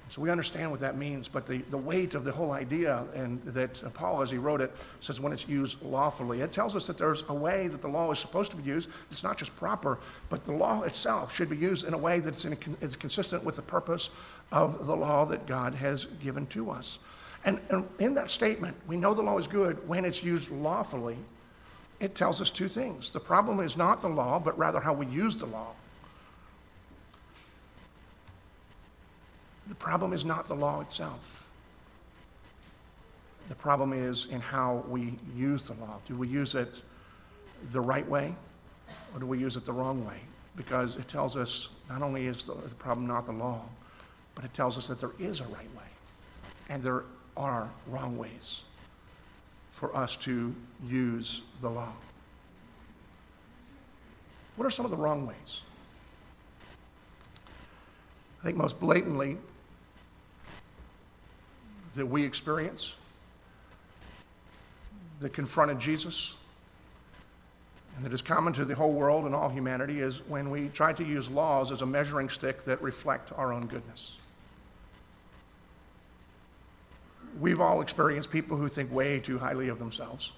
So 0.09 0.21
we 0.21 0.29
understand 0.29 0.71
what 0.71 0.79
that 0.79 0.97
means, 0.97 1.27
but 1.27 1.47
the, 1.47 1.57
the 1.69 1.77
weight 1.77 2.15
of 2.15 2.23
the 2.23 2.31
whole 2.31 2.53
idea, 2.53 3.05
and 3.13 3.41
that 3.43 3.83
uh, 3.83 3.89
Paul, 3.89 4.21
as 4.21 4.31
he 4.31 4.37
wrote 4.37 4.61
it, 4.61 4.71
says 5.01 5.19
when 5.19 5.33
it's 5.33 5.49
used 5.49 5.81
lawfully. 5.83 6.39
It 6.39 6.53
tells 6.53 6.77
us 6.77 6.87
that 6.87 6.97
there's 6.97 7.25
a 7.27 7.33
way 7.33 7.67
that 7.67 7.81
the 7.81 7.89
law 7.89 8.09
is 8.11 8.19
supposed 8.19 8.51
to 8.51 8.57
be 8.57 8.63
used. 8.63 8.89
It's 9.11 9.23
not 9.23 9.37
just 9.37 9.55
proper, 9.57 9.99
but 10.29 10.45
the 10.45 10.53
law 10.53 10.83
itself 10.83 11.35
should 11.35 11.49
be 11.49 11.57
used 11.57 11.85
in 11.85 11.93
a 11.93 11.97
way 11.97 12.21
that's 12.21 12.45
in, 12.45 12.57
is 12.79 12.95
consistent 12.95 13.43
with 13.43 13.57
the 13.57 13.61
purpose 13.61 14.09
of 14.53 14.87
the 14.87 14.95
law 14.95 15.25
that 15.25 15.45
God 15.45 15.75
has 15.75 16.05
given 16.23 16.47
to 16.47 16.69
us. 16.69 16.99
And, 17.43 17.59
and 17.69 17.85
in 17.99 18.13
that 18.15 18.31
statement, 18.31 18.77
we 18.87 18.95
know 18.95 19.13
the 19.13 19.21
law 19.21 19.37
is 19.37 19.47
good 19.47 19.85
when 19.87 20.05
it's 20.05 20.23
used 20.23 20.51
lawfully 20.51 21.17
it 21.99 22.15
tells 22.15 22.41
us 22.41 22.51
two 22.51 22.67
things. 22.67 23.11
The 23.11 23.19
problem 23.19 23.59
is 23.59 23.75
not 23.75 24.01
the 24.01 24.09
law, 24.09 24.39
but 24.39 24.57
rather 24.57 24.79
how 24.79 24.93
we 24.93 25.07
use 25.07 25.37
the 25.37 25.47
law. 25.47 25.73
The 29.67 29.75
problem 29.75 30.13
is 30.13 30.23
not 30.23 30.47
the 30.47 30.55
law 30.55 30.81
itself. 30.81 31.49
The 33.49 33.55
problem 33.55 33.93
is 33.93 34.27
in 34.27 34.41
how 34.41 34.83
we 34.87 35.13
use 35.35 35.67
the 35.67 35.73
law. 35.81 35.99
Do 36.05 36.15
we 36.15 36.27
use 36.27 36.55
it 36.55 36.81
the 37.71 37.81
right 37.81 38.07
way 38.07 38.35
or 39.13 39.19
do 39.19 39.25
we 39.25 39.39
use 39.39 39.55
it 39.55 39.65
the 39.65 39.73
wrong 39.73 40.05
way? 40.05 40.19
Because 40.55 40.97
it 40.97 41.07
tells 41.07 41.35
us 41.35 41.69
not 41.89 42.01
only 42.01 42.27
is 42.27 42.45
the, 42.45 42.53
problem 42.77 43.07
not 43.07 43.25
the 43.25 43.31
law, 43.31 43.61
but 44.35 44.45
it 44.45 44.53
tells 44.53 44.77
us 44.77 44.87
that 44.87 44.99
there 44.99 45.13
is 45.19 45.39
a 45.39 45.45
right 45.45 45.75
way 45.75 45.89
and 46.69 46.83
there 46.83 47.03
are 47.35 47.69
wrong 47.87 48.17
ways 48.17 48.63
for 49.77 49.95
us 49.95 50.15
to 50.15 50.55
use 50.87 51.43
the 51.61 51.69
law. 51.69 51.93
What 54.55 54.65
are 54.65 54.71
some 54.71 54.85
of 54.85 54.89
the 54.89 54.97
wrong 54.97 55.27
ways? 55.27 55.61
I 58.41 58.43
think 58.43 58.57
most 58.57 58.79
blatantly 58.79 59.37
that 61.93 62.07
we 62.07 62.23
experience 62.23 62.95
that 65.19 65.31
confronted 65.31 65.77
Jesus 65.77 66.37
and 67.97 68.03
that 68.03 68.13
is 68.13 68.23
common 68.23 68.53
to 68.53 68.65
the 68.65 68.73
whole 68.73 68.93
world 68.93 69.25
and 69.25 69.35
all 69.35 69.49
humanity 69.49 69.99
is 69.99 70.27
when 70.27 70.49
we 70.49 70.69
try 70.69 70.91
to 70.91 71.03
use 71.03 71.29
laws 71.29 71.71
as 71.71 71.83
a 71.83 71.85
measuring 71.85 72.29
stick 72.29 72.63
that 72.63 72.81
reflect 72.81 73.31
our 73.37 73.53
own 73.53 73.67
goodness. 73.67 74.17
We've 77.39 77.61
all 77.61 77.81
experienced 77.81 78.29
people 78.29 78.57
who 78.57 78.67
think 78.67 78.91
way 78.91 79.19
too 79.19 79.37
highly 79.37 79.69
of 79.69 79.79
themselves. 79.79 80.31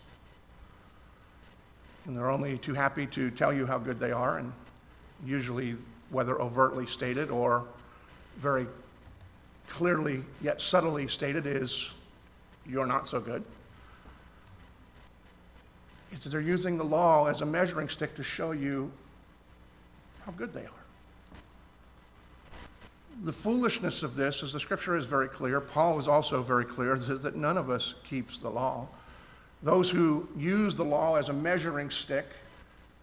And 2.06 2.16
they're 2.16 2.30
only 2.30 2.58
too 2.58 2.74
happy 2.74 3.06
to 3.08 3.30
tell 3.32 3.54
you 3.54 3.66
how 3.66 3.78
good 3.78 4.00
they 4.00 4.12
are, 4.12 4.38
and 4.38 4.52
usually, 5.26 5.76
whether 6.10 6.42
overtly 6.42 6.88
stated 6.88 7.30
or 7.30 7.66
very 8.38 8.66
clearly 9.68 10.24
yet 10.42 10.60
subtly 10.60 11.08
stated, 11.08 11.46
is 11.46 11.94
you're 12.68 12.88
not 12.88 13.08
so 13.08 13.20
good. 13.20 13.44
It's 16.12 16.24
that 16.24 16.32
they're 16.32 16.42
using 16.42 16.78
the 16.78 16.84
law 16.84 17.28
as 17.28 17.42
a 17.42 17.46
measuring 17.46 17.90
stick 17.90 18.16
to 18.16 18.24
show 18.24 18.52
you 18.52 18.92
how 20.26 20.32
good 20.32 20.54
they 20.54 20.62
are. 20.62 20.79
The 23.24 23.34
foolishness 23.34 24.02
of 24.02 24.16
this, 24.16 24.44
as 24.44 24.54
the 24.54 24.60
scripture 24.60 24.96
is 24.96 25.06
very 25.06 25.28
clear, 25.28 25.60
Paul 25.60 26.00
is 26.00 26.08
also 26.08 26.42
very 26.42 26.66
clear, 26.66 26.94
is 26.94 27.08
that 27.24 27.36
none 27.36 27.58
of 27.58 27.70
us 27.70 27.96
keeps 28.04 28.40
the 28.40 28.50
law. 28.50 28.88
Those 29.62 29.92
who 29.92 30.30
use 30.38 30.78
the 30.78 30.86
law 30.86 31.16
as 31.16 31.28
a 31.28 31.34
measuring 31.34 31.90
stick 31.90 32.26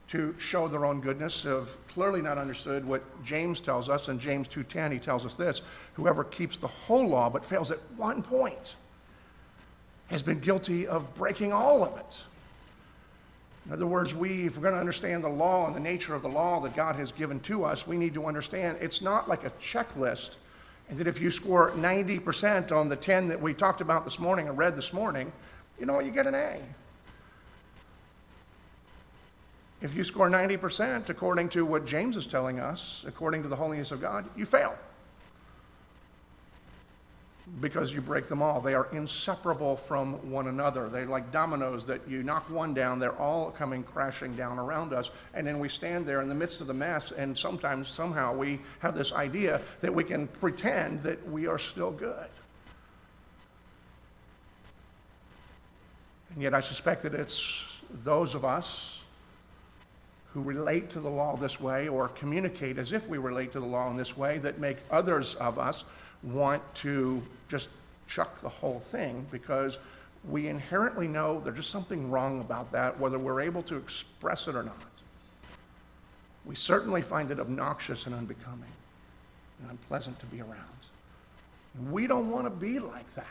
to 0.08 0.34
show 0.38 0.68
their 0.68 0.86
own 0.86 1.00
goodness 1.00 1.42
have 1.42 1.68
clearly 1.88 2.22
not 2.22 2.38
understood 2.38 2.84
what 2.84 3.02
James 3.24 3.60
tells 3.60 3.88
us. 3.88 4.08
In 4.08 4.18
James 4.18 4.48
2:10, 4.48 4.92
he 4.92 4.98
tells 4.98 5.26
us 5.26 5.36
this: 5.36 5.60
whoever 5.94 6.24
keeps 6.24 6.56
the 6.56 6.66
whole 6.66 7.08
law 7.08 7.28
but 7.28 7.44
fails 7.44 7.70
at 7.70 7.80
one 7.96 8.22
point 8.22 8.76
has 10.06 10.22
been 10.22 10.38
guilty 10.38 10.86
of 10.86 11.12
breaking 11.14 11.52
all 11.52 11.84
of 11.84 11.96
it. 11.98 12.22
In 13.66 13.72
other 13.72 13.86
words, 13.86 14.14
we, 14.14 14.46
if 14.46 14.56
we're 14.56 14.62
going 14.62 14.74
to 14.74 14.80
understand 14.80 15.24
the 15.24 15.28
law 15.28 15.66
and 15.66 15.74
the 15.74 15.80
nature 15.80 16.14
of 16.14 16.22
the 16.22 16.28
law 16.28 16.60
that 16.60 16.76
God 16.76 16.94
has 16.96 17.10
given 17.10 17.40
to 17.40 17.64
us, 17.64 17.86
we 17.86 17.96
need 17.96 18.14
to 18.14 18.24
understand 18.24 18.78
it's 18.80 19.02
not 19.02 19.28
like 19.28 19.44
a 19.44 19.50
checklist, 19.50 20.36
and 20.88 20.98
that 20.98 21.08
if 21.08 21.20
you 21.20 21.32
score 21.32 21.72
90% 21.72 22.70
on 22.70 22.88
the 22.88 22.94
10 22.94 23.28
that 23.28 23.40
we 23.40 23.52
talked 23.52 23.80
about 23.80 24.04
this 24.04 24.20
morning 24.20 24.48
and 24.48 24.56
read 24.56 24.76
this 24.76 24.92
morning, 24.92 25.32
you 25.80 25.86
know, 25.86 25.98
you 25.98 26.12
get 26.12 26.26
an 26.26 26.34
A. 26.36 26.60
If 29.82 29.94
you 29.94 30.04
score 30.04 30.30
90% 30.30 31.08
according 31.08 31.48
to 31.50 31.66
what 31.66 31.84
James 31.84 32.16
is 32.16 32.26
telling 32.26 32.60
us, 32.60 33.04
according 33.08 33.42
to 33.42 33.48
the 33.48 33.56
holiness 33.56 33.90
of 33.90 34.00
God, 34.00 34.24
you 34.36 34.46
fail 34.46 34.76
because 37.60 37.92
you 37.92 38.00
break 38.00 38.26
them 38.26 38.42
all. 38.42 38.60
They 38.60 38.74
are 38.74 38.88
inseparable 38.92 39.76
from 39.76 40.30
one 40.30 40.48
another. 40.48 40.88
They're 40.88 41.06
like 41.06 41.30
dominoes 41.30 41.86
that 41.86 42.00
you 42.08 42.22
knock 42.22 42.50
one 42.50 42.74
down, 42.74 42.98
they're 42.98 43.18
all 43.18 43.50
coming 43.50 43.82
crashing 43.82 44.34
down 44.34 44.58
around 44.58 44.92
us. 44.92 45.10
And 45.32 45.46
then 45.46 45.58
we 45.58 45.68
stand 45.68 46.06
there 46.06 46.22
in 46.22 46.28
the 46.28 46.34
midst 46.34 46.60
of 46.60 46.66
the 46.66 46.74
mess, 46.74 47.12
and 47.12 47.36
sometimes, 47.36 47.88
somehow, 47.88 48.34
we 48.34 48.58
have 48.80 48.94
this 48.94 49.12
idea 49.12 49.60
that 49.80 49.94
we 49.94 50.04
can 50.04 50.26
pretend 50.26 51.02
that 51.02 51.28
we 51.30 51.46
are 51.46 51.58
still 51.58 51.92
good. 51.92 52.28
And 56.34 56.42
yet, 56.42 56.52
I 56.52 56.60
suspect 56.60 57.02
that 57.02 57.14
it's 57.14 57.80
those 58.04 58.34
of 58.34 58.44
us 58.44 59.04
who 60.34 60.42
relate 60.42 60.90
to 60.90 61.00
the 61.00 61.08
law 61.08 61.34
this 61.34 61.58
way 61.58 61.88
or 61.88 62.08
communicate 62.08 62.76
as 62.76 62.92
if 62.92 63.08
we 63.08 63.16
relate 63.16 63.52
to 63.52 63.60
the 63.60 63.64
law 63.64 63.90
in 63.90 63.96
this 63.96 64.18
way 64.18 64.36
that 64.36 64.58
make 64.58 64.76
others 64.90 65.34
of 65.36 65.58
us 65.58 65.84
want 66.26 66.62
to 66.76 67.22
just 67.48 67.68
chuck 68.06 68.40
the 68.40 68.48
whole 68.48 68.80
thing 68.80 69.26
because 69.30 69.78
we 70.28 70.48
inherently 70.48 71.06
know 71.06 71.40
there's 71.40 71.56
just 71.56 71.70
something 71.70 72.10
wrong 72.10 72.40
about 72.40 72.72
that, 72.72 72.98
whether 72.98 73.18
we're 73.18 73.40
able 73.40 73.62
to 73.64 73.76
express 73.76 74.48
it 74.48 74.56
or 74.56 74.62
not. 74.62 74.76
We 76.44 76.54
certainly 76.54 77.02
find 77.02 77.30
it 77.30 77.40
obnoxious 77.40 78.06
and 78.06 78.14
unbecoming 78.14 78.70
and 79.60 79.70
unpleasant 79.70 80.18
to 80.20 80.26
be 80.26 80.40
around. 80.40 80.62
We 81.90 82.06
don't 82.06 82.30
want 82.30 82.44
to 82.44 82.50
be 82.50 82.78
like 82.78 83.10
that. 83.14 83.26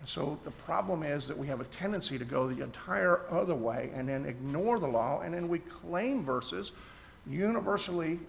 And 0.00 0.08
so 0.08 0.38
the 0.44 0.50
problem 0.52 1.02
is 1.02 1.26
that 1.26 1.36
we 1.36 1.46
have 1.48 1.60
a 1.60 1.64
tendency 1.64 2.18
to 2.18 2.24
go 2.24 2.46
the 2.46 2.62
entire 2.62 3.20
other 3.30 3.54
way 3.54 3.90
and 3.94 4.08
then 4.08 4.26
ignore 4.26 4.78
the 4.78 4.86
law, 4.86 5.20
and 5.22 5.34
then 5.34 5.48
we 5.48 5.58
claim 5.58 6.22
verses 6.22 6.72
universally 7.26 8.20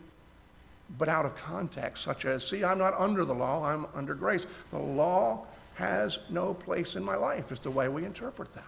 but 0.97 1.07
out 1.07 1.25
of 1.25 1.35
context, 1.35 2.03
such 2.03 2.25
as, 2.25 2.45
see, 2.45 2.63
I'm 2.63 2.77
not 2.77 2.93
under 2.95 3.23
the 3.23 3.33
law, 3.33 3.63
I'm 3.63 3.85
under 3.93 4.15
grace. 4.15 4.47
The 4.71 4.79
law 4.79 5.45
has 5.75 6.19
no 6.29 6.53
place 6.53 6.95
in 6.95 7.03
my 7.03 7.15
life, 7.15 7.51
is 7.51 7.61
the 7.61 7.71
way 7.71 7.87
we 7.87 8.05
interpret 8.05 8.53
that. 8.55 8.63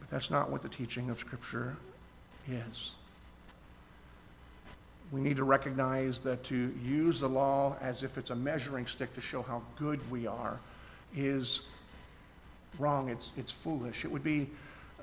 But 0.00 0.10
that's 0.10 0.30
not 0.30 0.50
what 0.50 0.62
the 0.62 0.68
teaching 0.68 1.10
of 1.10 1.18
Scripture 1.18 1.76
is. 2.50 2.96
We 5.12 5.20
need 5.20 5.36
to 5.36 5.44
recognize 5.44 6.20
that 6.20 6.42
to 6.44 6.72
use 6.82 7.20
the 7.20 7.28
law 7.28 7.76
as 7.80 8.02
if 8.02 8.16
it's 8.16 8.30
a 8.30 8.36
measuring 8.36 8.86
stick 8.86 9.12
to 9.14 9.20
show 9.20 9.42
how 9.42 9.62
good 9.76 10.08
we 10.10 10.26
are 10.26 10.58
is 11.14 11.62
wrong. 12.78 13.08
It's, 13.08 13.32
it's 13.36 13.50
foolish. 13.50 14.04
It 14.04 14.10
would 14.10 14.22
be 14.22 14.48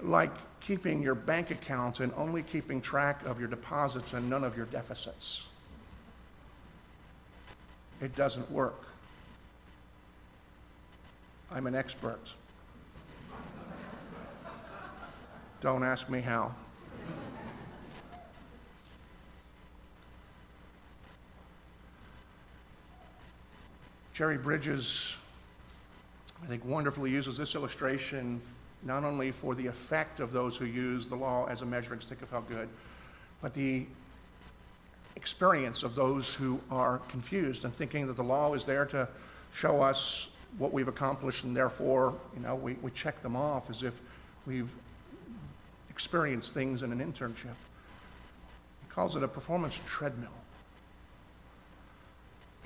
like 0.03 0.31
keeping 0.60 1.01
your 1.01 1.15
bank 1.15 1.51
accounts 1.51 1.99
and 1.99 2.12
only 2.15 2.43
keeping 2.43 2.81
track 2.81 3.25
of 3.25 3.39
your 3.39 3.47
deposits 3.47 4.13
and 4.13 4.29
none 4.29 4.43
of 4.43 4.55
your 4.55 4.65
deficits. 4.67 5.47
It 8.01 8.15
doesn't 8.15 8.49
work. 8.51 8.86
I'm 11.51 11.65
an 11.67 11.75
expert. 11.75 12.19
Don't 15.62 15.83
ask 15.83 16.10
me 16.10 16.21
how. 16.21 16.53
Jerry 24.13 24.38
Bridges, 24.38 25.17
I 26.43 26.47
think, 26.47 26.65
wonderfully 26.65 27.12
uses 27.12 27.38
this 27.38 27.55
illustration 27.55 28.41
not 28.88 29.04
only 29.04 29.32
for 29.32 29.54
the 29.54 29.67
effect 29.67 30.21
of 30.21 30.32
those 30.32 30.56
who 30.56 30.65
use 30.65 31.08
the 31.08 31.15
law 31.15 31.45
as 31.45 31.62
a 31.62 31.65
measuring 31.65 32.00
stick 32.00 32.21
of 32.21 32.32
how 32.32 32.39
good, 32.41 32.69
but 33.41 33.54
the 33.54 33.86
experience 35.17 35.84
of 35.84 35.93
those 35.93 36.34
who 36.34 36.60
are 36.71 37.00
confused 37.10 37.65
and 37.65 37.73
thinking 37.73 38.08
that 38.08 38.15
the 38.15 38.23
law 38.23 38.54
is 38.54 38.65
there 38.65 38.86
to 38.86 39.08
show 39.52 39.82
us 39.82 40.30
what 40.58 40.71
we've 40.71 40.88
accomplished 40.88 41.43
and 41.43 41.56
therefore, 41.56 42.15
you 42.34 42.41
know, 42.41 42.56
we, 42.56 42.73
we 42.76 42.89
check 42.91 43.21
them 43.21 43.36
off 43.36 43.69
as 43.69 43.84
if 43.84 44.00
we've 44.45 44.71
experienced 45.89 46.54
things 46.54 46.82
in 46.82 46.91
an 46.91 47.00
internship. 47.00 47.58
He 48.82 48.89
calls 48.89 49.15
it 49.15 49.23
a 49.23 49.28
performance 49.28 49.82
treadmill. 49.86 50.32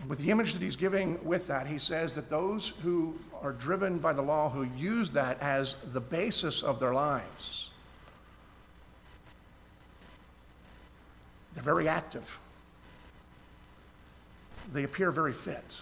With 0.08 0.20
the 0.20 0.32
image 0.32 0.54
that 0.54 0.62
he's 0.62 0.76
giving 0.76 1.24
with 1.24 1.48
that, 1.48 1.68
he 1.68 1.78
says 1.78 2.16
that 2.16 2.30
those 2.30 2.70
who 2.82 3.16
are 3.42 3.52
driven 3.52 4.00
by 4.00 4.14
the 4.14 4.22
law, 4.22 4.50
who 4.50 4.64
use 4.76 5.12
that 5.12 5.40
as 5.42 5.76
the 5.94 6.02
basis 6.02 6.64
of 6.64 6.80
their 6.80 6.94
lives, 6.94 7.70
they're 11.54 11.64
very 11.64 11.88
active. 11.88 12.40
They 14.74 14.84
appear 14.84 15.12
very 15.12 15.34
fit, 15.34 15.82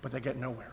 but 0.00 0.12
they 0.12 0.20
get 0.20 0.36
nowhere. 0.36 0.72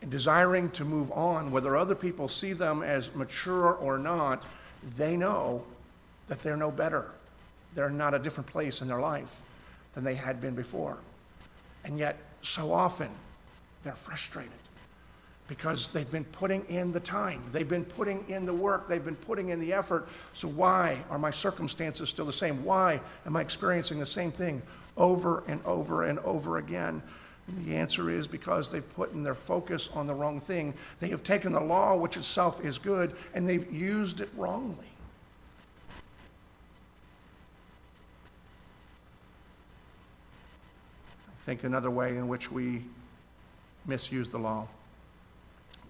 And 0.00 0.10
desiring 0.10 0.70
to 0.70 0.84
move 0.84 1.10
on, 1.12 1.50
whether 1.50 1.76
other 1.76 1.94
people 1.94 2.28
see 2.28 2.52
them 2.54 2.82
as 2.82 3.14
mature 3.14 3.72
or 3.74 3.98
not, 3.98 4.44
they 4.96 5.16
know 5.16 5.66
that 6.28 6.40
they're 6.40 6.56
no 6.56 6.70
better 6.70 7.10
they're 7.76 7.90
not 7.90 8.14
a 8.14 8.18
different 8.18 8.48
place 8.48 8.82
in 8.82 8.88
their 8.88 9.00
life 9.00 9.42
than 9.94 10.02
they 10.02 10.16
had 10.16 10.40
been 10.40 10.54
before. 10.54 10.96
And 11.84 11.96
yet, 11.96 12.18
so 12.42 12.72
often, 12.72 13.10
they're 13.84 13.94
frustrated 13.94 14.50
because 15.46 15.92
they've 15.92 16.10
been 16.10 16.24
putting 16.24 16.64
in 16.64 16.90
the 16.90 16.98
time, 16.98 17.40
they've 17.52 17.68
been 17.68 17.84
putting 17.84 18.28
in 18.28 18.46
the 18.46 18.52
work, 18.52 18.88
they've 18.88 19.04
been 19.04 19.14
putting 19.14 19.50
in 19.50 19.60
the 19.60 19.72
effort. 19.72 20.08
So, 20.32 20.48
why 20.48 20.98
are 21.08 21.18
my 21.18 21.30
circumstances 21.30 22.08
still 22.08 22.24
the 22.24 22.32
same? 22.32 22.64
Why 22.64 23.00
am 23.26 23.36
I 23.36 23.42
experiencing 23.42 24.00
the 24.00 24.06
same 24.06 24.32
thing 24.32 24.60
over 24.96 25.44
and 25.46 25.60
over 25.64 26.02
and 26.04 26.18
over 26.20 26.58
again? 26.58 27.00
And 27.46 27.64
the 27.64 27.76
answer 27.76 28.10
is 28.10 28.26
because 28.26 28.72
they've 28.72 28.94
put 28.96 29.12
in 29.12 29.22
their 29.22 29.36
focus 29.36 29.88
on 29.94 30.08
the 30.08 30.14
wrong 30.14 30.40
thing. 30.40 30.74
They 30.98 31.08
have 31.08 31.22
taken 31.22 31.52
the 31.52 31.60
law, 31.60 31.96
which 31.96 32.16
itself 32.16 32.64
is 32.64 32.76
good, 32.76 33.14
and 33.34 33.48
they've 33.48 33.70
used 33.72 34.20
it 34.20 34.30
wrongly. 34.36 34.86
Think 41.46 41.62
another 41.62 41.90
way 41.90 42.16
in 42.16 42.26
which 42.26 42.50
we 42.50 42.82
misuse 43.86 44.28
the 44.28 44.38
law 44.38 44.66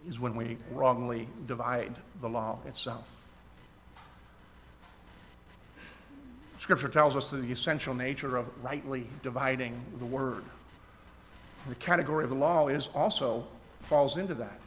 is 0.06 0.20
when 0.20 0.36
we 0.36 0.58
wrongly 0.70 1.26
divide 1.46 1.94
the 2.20 2.28
law 2.28 2.58
itself. 2.66 3.10
Scripture 6.58 6.88
tells 6.88 7.16
us 7.16 7.30
the 7.30 7.50
essential 7.50 7.94
nature 7.94 8.36
of 8.36 8.46
rightly 8.62 9.06
dividing 9.22 9.80
the 9.98 10.04
word. 10.04 10.44
The 11.70 11.74
category 11.76 12.24
of 12.24 12.30
the 12.30 12.36
law 12.36 12.68
is 12.68 12.90
also 12.94 13.46
falls 13.80 14.18
into 14.18 14.34
that. 14.34 14.60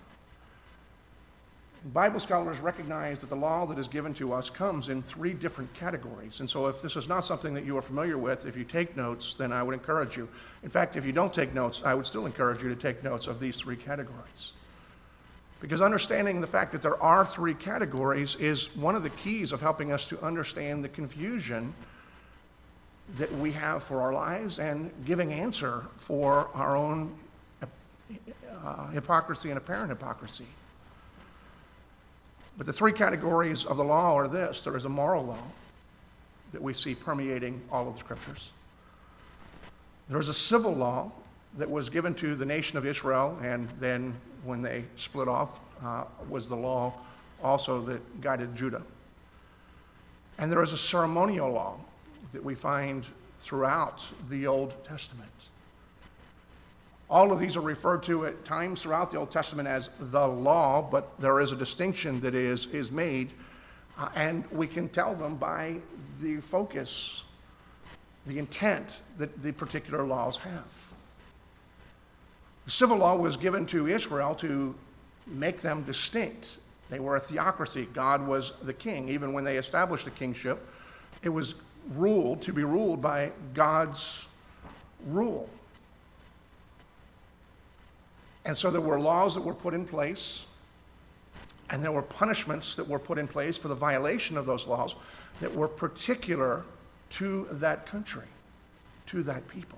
Bible 1.86 2.20
scholars 2.20 2.60
recognize 2.60 3.22
that 3.22 3.30
the 3.30 3.36
law 3.36 3.66
that 3.66 3.80
is 3.80 3.88
given 3.88 4.14
to 4.16 4.34
us 4.34 4.50
comes 4.50 4.90
in 4.90 5.02
three 5.02 5.34
different 5.34 5.74
categories. 5.74 6.42
And 6.42 6.50
so, 6.50 6.68
if 6.68 6.82
this 6.82 6.98
is 6.98 7.08
not 7.08 7.24
something 7.24 7.54
that 7.54 7.64
you 7.64 7.78
are 7.78 7.82
familiar 7.82 8.18
with, 8.18 8.46
if 8.46 8.58
you 8.58 8.66
take 8.66 8.98
notes, 8.98 9.36
then 9.36 9.54
I 9.54 9.64
would 9.64 9.74
encourage 9.74 10.18
you. 10.18 10.28
In 10.62 10.70
fact, 10.70 10.98
if 10.98 11.06
you 11.06 11.14
don't 11.14 11.34
take 11.34 11.54
notes, 11.54 11.82
I 11.86 11.94
would 11.94 12.06
still 12.06 12.26
encourage 12.26 12.62
you 12.62 12.70
to 12.70 12.76
take 12.76 13.02
notes 13.02 13.28
of 13.28 13.40
these 13.40 13.60
three 13.60 13.78
categories. 13.78 14.54
Because 15.62 15.82
understanding 15.82 16.42
the 16.42 16.48
fact 16.48 16.74
that 16.74 16.82
there 16.82 17.02
are 17.02 17.26
three 17.26 17.54
categories 17.54 18.36
is 18.36 18.76
one 18.76 18.96
of 18.96 19.04
the 19.04 19.10
keys 19.12 19.52
of 19.52 19.62
helping 19.62 19.92
us 19.92 20.08
to 20.10 20.22
understand 20.22 20.84
the 20.84 20.90
confusion 20.90 21.74
that 23.18 23.32
we 23.38 23.52
have 23.52 23.84
for 23.84 24.02
our 24.02 24.14
lives 24.14 24.60
and 24.60 24.92
giving 25.06 25.34
answer 25.34 25.86
for 25.98 26.50
our 26.54 26.76
own 26.76 27.14
uh, 28.66 28.88
hypocrisy 28.88 29.50
and 29.50 29.58
apparent 29.58 29.90
hypocrisy. 29.90 30.46
But 32.60 32.66
the 32.66 32.74
three 32.74 32.92
categories 32.92 33.66
of 33.66 33.78
the 33.78 33.86
law 33.86 34.14
are 34.16 34.28
this 34.28 34.62
there 34.62 34.76
is 34.76 34.84
a 34.84 34.90
moral 34.90 35.24
law 35.24 35.40
that 36.52 36.62
we 36.62 36.74
see 36.74 36.94
permeating 36.94 37.62
all 37.72 37.88
of 37.88 37.94
the 37.94 38.00
scriptures, 38.02 38.52
there 40.10 40.20
is 40.20 40.28
a 40.28 40.34
civil 40.34 40.74
law 40.74 41.10
that 41.58 41.70
was 41.70 41.90
given 41.90 42.14
to 42.16 42.36
the 42.36 42.46
nation 42.46 42.78
of 42.78 42.86
Israel, 42.86 43.40
and 43.42 43.70
then 43.80 44.14
when 44.44 44.62
they 44.62 44.84
split 44.98 45.30
off, 45.30 45.62
uh, 45.84 46.04
was 46.28 46.50
the 46.50 46.56
law 46.56 46.94
also 47.42 47.82
that 47.82 48.22
guided 48.22 48.54
Judah. 48.58 48.82
And 50.38 50.52
there 50.52 50.62
is 50.62 50.74
a 50.74 50.78
ceremonial 50.78 51.50
law 51.50 51.78
that 52.34 52.44
we 52.44 52.56
find 52.56 53.08
throughout 53.40 54.06
the 54.30 54.48
Old 54.48 54.74
Testament. 54.84 55.32
All 57.10 57.32
of 57.32 57.40
these 57.40 57.58
are 57.58 57.62
referred 57.62 58.04
to 58.04 58.28
at 58.28 58.46
times 58.46 58.84
throughout 58.84 59.10
the 59.10 59.18
Old 59.18 59.32
Testament 59.32 59.68
as 59.68 59.90
the 60.00 60.28
law, 60.28 60.82
but 60.82 61.20
there 61.20 61.40
is 61.40 61.52
a 61.52 61.56
distinction 61.56 62.20
that 62.22 62.36
is, 62.36 62.68
is 62.68 62.92
made, 62.92 63.32
uh, 63.98 64.10
and 64.16 64.50
we 64.52 64.68
can 64.68 64.88
tell 64.90 65.16
them 65.16 65.36
by 65.36 65.78
the 66.22 66.38
focus, 66.38 67.24
the 68.28 68.38
intent 68.38 69.00
that 69.18 69.42
the 69.42 69.52
particular 69.52 70.06
laws 70.06 70.38
have. 70.38 70.88
The 72.66 72.72
civil 72.72 72.98
law 72.98 73.16
was 73.16 73.36
given 73.38 73.66
to 73.68 73.88
Israel 73.88 74.36
to 74.36 74.76
make 75.26 75.62
them 75.62 75.82
distinct. 75.82 76.60
They 76.92 77.00
were 77.00 77.16
a 77.16 77.20
theocracy. 77.20 77.88
God 77.92 78.26
was 78.28 78.54
the 78.62 78.74
king. 78.74 79.10
Even 79.10 79.34
when 79.34 79.44
they 79.44 79.58
established 79.58 80.06
the 80.06 80.12
kingship, 80.12 80.64
it 81.24 81.30
was 81.30 81.56
ruled 81.96 82.44
to 82.44 82.54
be 82.54 82.64
ruled 82.64 83.02
by 83.02 83.32
God's 83.56 84.28
rule. 85.08 85.50
And 88.46 88.56
so 88.56 88.72
there 88.72 88.82
were 88.82 89.00
laws 89.00 89.36
that 89.36 89.42
were 89.42 89.54
put 89.54 89.74
in 89.74 89.86
place, 89.86 90.48
and 91.70 91.84
there 91.84 91.92
were 91.92 92.02
punishments 92.02 92.76
that 92.76 92.88
were 92.88 93.00
put 93.00 93.18
in 93.18 93.28
place 93.28 93.58
for 93.58 93.68
the 93.68 93.76
violation 93.76 94.38
of 94.38 94.46
those 94.46 94.66
laws 94.66 94.96
that 95.40 95.54
were 95.54 95.68
particular 95.68 96.66
to 97.12 97.48
that 97.52 97.86
country, 97.86 98.26
to 99.08 99.24
that 99.24 99.48
people. 99.48 99.78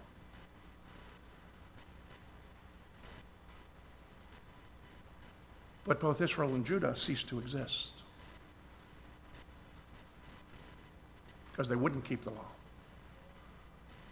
But 5.84 6.00
both 6.00 6.22
Israel 6.22 6.50
and 6.50 6.66
Judah 6.66 6.96
ceased 6.96 7.28
to 7.30 7.40
exist 7.40 7.94
because 11.52 11.68
they 11.68 11.76
wouldn't 11.76 12.06
keep 12.06 12.22
the 12.22 12.30
law. 12.30 12.46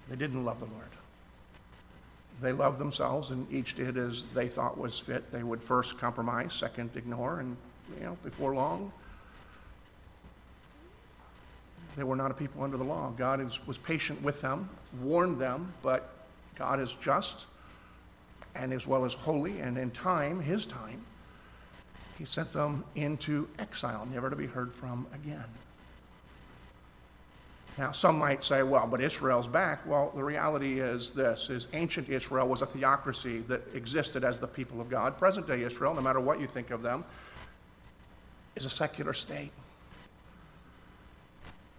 They 0.09 0.15
didn't 0.15 0.43
love 0.43 0.59
the 0.59 0.65
Lord. 0.65 0.89
They 2.41 2.51
loved 2.51 2.77
themselves, 2.77 3.31
and 3.31 3.51
each 3.51 3.75
did 3.75 3.97
as 3.97 4.25
they 4.27 4.47
thought 4.47 4.77
was 4.77 4.97
fit. 4.97 5.31
They 5.31 5.43
would 5.43 5.61
first 5.61 5.99
compromise, 5.99 6.53
second 6.53 6.91
ignore, 6.95 7.39
and 7.39 7.57
you 7.97 8.05
know, 8.05 8.17
before 8.23 8.55
long, 8.55 8.91
they 11.97 12.03
were 12.03 12.15
not 12.15 12.31
a 12.31 12.33
people 12.33 12.63
under 12.63 12.77
the 12.77 12.83
law. 12.83 13.11
God 13.17 13.41
is, 13.41 13.65
was 13.67 13.77
patient 13.77 14.21
with 14.21 14.41
them, 14.41 14.69
warned 15.01 15.39
them, 15.39 15.73
but 15.83 16.09
God 16.55 16.79
is 16.79 16.93
just 16.95 17.47
and 18.55 18.73
as 18.73 18.87
well 18.87 19.05
as 19.05 19.13
holy, 19.13 19.59
and 19.59 19.77
in 19.77 19.91
time, 19.91 20.41
his 20.41 20.65
time, 20.65 21.01
he 22.17 22.25
sent 22.25 22.51
them 22.51 22.83
into 22.95 23.47
exile, 23.57 24.07
never 24.11 24.29
to 24.29 24.35
be 24.35 24.47
heard 24.47 24.73
from 24.73 25.07
again. 25.13 25.45
Now, 27.79 27.93
some 27.93 28.19
might 28.19 28.43
say, 28.43 28.61
well, 28.61 28.85
but 28.85 28.99
Israel's 28.99 29.47
back. 29.47 29.87
Well, 29.87 30.11
the 30.13 30.21
reality 30.21 30.81
is 30.81 31.13
this, 31.13 31.49
is 31.49 31.69
ancient 31.71 32.09
Israel 32.09 32.45
was 32.45 32.61
a 32.61 32.65
theocracy 32.65 33.39
that 33.47 33.61
existed 33.73 34.25
as 34.25 34.37
the 34.37 34.47
people 34.47 34.81
of 34.81 34.89
God. 34.89 35.17
Present-day 35.17 35.63
Israel, 35.63 35.93
no 35.93 36.01
matter 36.01 36.19
what 36.19 36.41
you 36.41 36.45
think 36.45 36.71
of 36.71 36.83
them, 36.83 37.05
is 38.57 38.65
a 38.65 38.69
secular 38.69 39.13
state. 39.13 39.51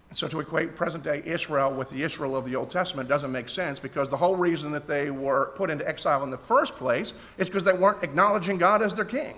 And 0.09 0.17
so 0.17 0.27
to 0.27 0.39
equate 0.39 0.75
present-day 0.75 1.21
Israel 1.23 1.71
with 1.71 1.91
the 1.91 2.01
Israel 2.01 2.35
of 2.35 2.45
the 2.45 2.55
Old 2.55 2.71
Testament 2.71 3.07
doesn't 3.07 3.31
make 3.31 3.47
sense 3.47 3.79
because 3.79 4.09
the 4.09 4.17
whole 4.17 4.35
reason 4.35 4.71
that 4.71 4.87
they 4.87 5.11
were 5.11 5.51
put 5.55 5.69
into 5.69 5.87
exile 5.87 6.23
in 6.23 6.31
the 6.31 6.37
first 6.37 6.77
place 6.77 7.13
is 7.37 7.45
because 7.45 7.63
they 7.63 7.73
weren't 7.73 8.03
acknowledging 8.03 8.57
God 8.57 8.81
as 8.81 8.95
their 8.95 9.05
king. 9.05 9.35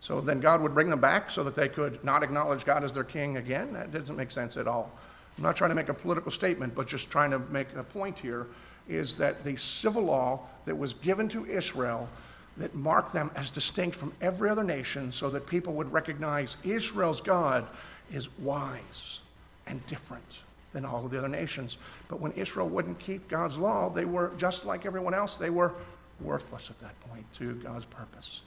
So 0.00 0.20
then 0.20 0.40
God 0.40 0.60
would 0.60 0.74
bring 0.74 0.90
them 0.90 1.00
back 1.00 1.30
so 1.30 1.44
that 1.44 1.54
they 1.54 1.68
could 1.68 2.02
not 2.02 2.24
acknowledge 2.24 2.64
God 2.64 2.82
as 2.82 2.92
their 2.92 3.04
king 3.04 3.36
again? 3.36 3.74
That 3.74 3.92
doesn't 3.92 4.16
make 4.16 4.32
sense 4.32 4.56
at 4.56 4.66
all. 4.66 4.90
I'm 5.36 5.42
not 5.42 5.56
trying 5.56 5.70
to 5.70 5.76
make 5.76 5.88
a 5.88 5.94
political 5.94 6.30
statement, 6.30 6.74
but 6.74 6.86
just 6.86 7.10
trying 7.10 7.30
to 7.32 7.38
make 7.38 7.74
a 7.74 7.82
point 7.82 8.18
here 8.18 8.46
is 8.88 9.16
that 9.16 9.44
the 9.44 9.56
civil 9.56 10.02
law 10.02 10.40
that 10.64 10.76
was 10.76 10.94
given 10.94 11.28
to 11.30 11.46
Israel 11.46 12.08
that 12.56 12.74
marked 12.74 13.12
them 13.12 13.30
as 13.34 13.50
distinct 13.50 13.96
from 13.96 14.12
every 14.20 14.48
other 14.48 14.62
nation 14.62 15.10
so 15.10 15.28
that 15.30 15.46
people 15.46 15.72
would 15.72 15.92
recognize 15.92 16.56
Israel's 16.62 17.20
God 17.20 17.66
is 18.12 18.28
wise 18.38 19.20
and 19.66 19.84
different 19.86 20.40
than 20.72 20.84
all 20.84 21.04
of 21.04 21.10
the 21.10 21.18
other 21.18 21.28
nations. 21.28 21.78
But 22.08 22.20
when 22.20 22.32
Israel 22.32 22.68
wouldn't 22.68 22.98
keep 22.98 23.28
God's 23.28 23.56
law, 23.56 23.88
they 23.90 24.04
were 24.04 24.32
just 24.36 24.66
like 24.66 24.86
everyone 24.86 25.14
else, 25.14 25.36
they 25.36 25.50
were 25.50 25.74
worthless 26.20 26.70
at 26.70 26.80
that 26.80 26.98
point 27.08 27.24
to 27.34 27.54
God's 27.54 27.86
purpose, 27.86 28.42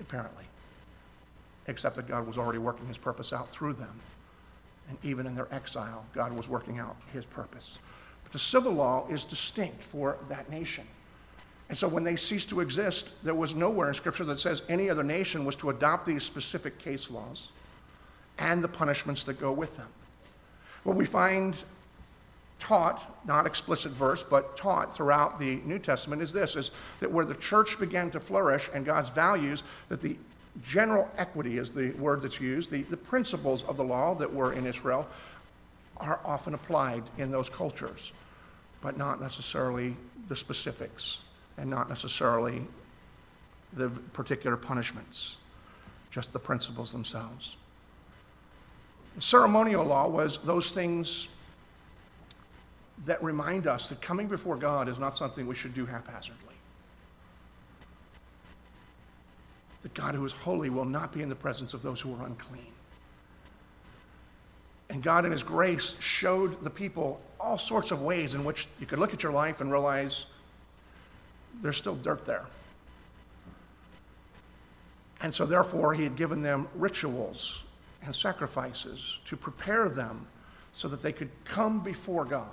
apparently, 0.00 0.44
except 1.66 1.96
that 1.96 2.06
God 2.06 2.26
was 2.26 2.38
already 2.38 2.58
working 2.58 2.86
his 2.86 2.98
purpose 2.98 3.32
out 3.32 3.50
through 3.50 3.72
them. 3.72 4.00
And 4.88 4.98
even 5.02 5.26
in 5.26 5.34
their 5.34 5.48
exile, 5.52 6.04
God 6.14 6.32
was 6.32 6.48
working 6.48 6.78
out 6.78 6.96
his 7.12 7.24
purpose. 7.24 7.78
But 8.22 8.32
the 8.32 8.38
civil 8.38 8.72
law 8.72 9.06
is 9.08 9.24
distinct 9.24 9.82
for 9.82 10.18
that 10.28 10.50
nation. 10.50 10.84
And 11.68 11.78
so 11.78 11.88
when 11.88 12.04
they 12.04 12.16
ceased 12.16 12.50
to 12.50 12.60
exist, 12.60 13.24
there 13.24 13.34
was 13.34 13.54
nowhere 13.54 13.88
in 13.88 13.94
Scripture 13.94 14.24
that 14.24 14.38
says 14.38 14.62
any 14.68 14.90
other 14.90 15.02
nation 15.02 15.44
was 15.44 15.56
to 15.56 15.70
adopt 15.70 16.06
these 16.06 16.22
specific 16.22 16.78
case 16.78 17.10
laws 17.10 17.52
and 18.38 18.62
the 18.62 18.68
punishments 18.68 19.24
that 19.24 19.40
go 19.40 19.52
with 19.52 19.76
them. 19.76 19.88
What 20.82 20.96
we 20.96 21.06
find 21.06 21.62
taught, 22.58 23.18
not 23.26 23.46
explicit 23.46 23.92
verse, 23.92 24.22
but 24.22 24.56
taught 24.56 24.94
throughout 24.94 25.38
the 25.38 25.56
New 25.64 25.78
Testament 25.78 26.22
is 26.22 26.32
this 26.32 26.56
is 26.56 26.70
that 27.00 27.10
where 27.10 27.24
the 27.24 27.34
church 27.34 27.78
began 27.78 28.10
to 28.10 28.20
flourish 28.20 28.70
and 28.74 28.84
God's 28.84 29.10
values, 29.10 29.62
that 29.88 30.02
the 30.02 30.16
general 30.62 31.10
equity 31.16 31.58
is 31.58 31.72
the 31.72 31.90
word 31.92 32.22
that's 32.22 32.40
used. 32.40 32.70
The, 32.70 32.82
the 32.82 32.96
principles 32.96 33.64
of 33.64 33.76
the 33.76 33.84
law 33.84 34.14
that 34.14 34.32
were 34.32 34.52
in 34.52 34.66
Israel 34.66 35.06
are 35.96 36.20
often 36.24 36.54
applied 36.54 37.02
in 37.18 37.30
those 37.30 37.48
cultures, 37.48 38.12
but 38.80 38.96
not 38.96 39.20
necessarily 39.20 39.96
the 40.28 40.36
specifics 40.36 41.22
and 41.56 41.68
not 41.68 41.88
necessarily 41.88 42.62
the 43.74 43.88
particular 44.12 44.56
punishments, 44.56 45.36
just 46.10 46.32
the 46.32 46.38
principles 46.38 46.92
themselves. 46.92 47.56
Ceremonial 49.18 49.84
law 49.84 50.08
was 50.08 50.38
those 50.38 50.72
things 50.72 51.28
that 53.06 53.22
remind 53.22 53.66
us 53.66 53.88
that 53.88 54.00
coming 54.00 54.26
before 54.28 54.56
God 54.56 54.88
is 54.88 54.98
not 54.98 55.14
something 55.14 55.46
we 55.46 55.54
should 55.54 55.74
do 55.74 55.86
haphazardly. 55.86 56.53
That 59.84 59.92
God, 59.92 60.14
who 60.14 60.24
is 60.24 60.32
holy, 60.32 60.70
will 60.70 60.86
not 60.86 61.12
be 61.12 61.20
in 61.20 61.28
the 61.28 61.34
presence 61.34 61.74
of 61.74 61.82
those 61.82 62.00
who 62.00 62.14
are 62.14 62.24
unclean. 62.24 62.72
And 64.88 65.02
God, 65.02 65.26
in 65.26 65.30
His 65.30 65.42
grace, 65.42 66.00
showed 66.00 66.64
the 66.64 66.70
people 66.70 67.20
all 67.38 67.58
sorts 67.58 67.90
of 67.90 68.00
ways 68.00 68.32
in 68.32 68.44
which 68.44 68.66
you 68.80 68.86
could 68.86 68.98
look 68.98 69.12
at 69.12 69.22
your 69.22 69.32
life 69.32 69.60
and 69.60 69.70
realize 69.70 70.24
there's 71.60 71.76
still 71.76 71.96
dirt 71.96 72.24
there. 72.24 72.46
And 75.20 75.34
so, 75.34 75.44
therefore, 75.44 75.92
He 75.92 76.02
had 76.02 76.16
given 76.16 76.40
them 76.40 76.66
rituals 76.74 77.64
and 78.02 78.14
sacrifices 78.14 79.20
to 79.26 79.36
prepare 79.36 79.90
them 79.90 80.26
so 80.72 80.88
that 80.88 81.02
they 81.02 81.12
could 81.12 81.30
come 81.44 81.84
before 81.84 82.24
God. 82.24 82.48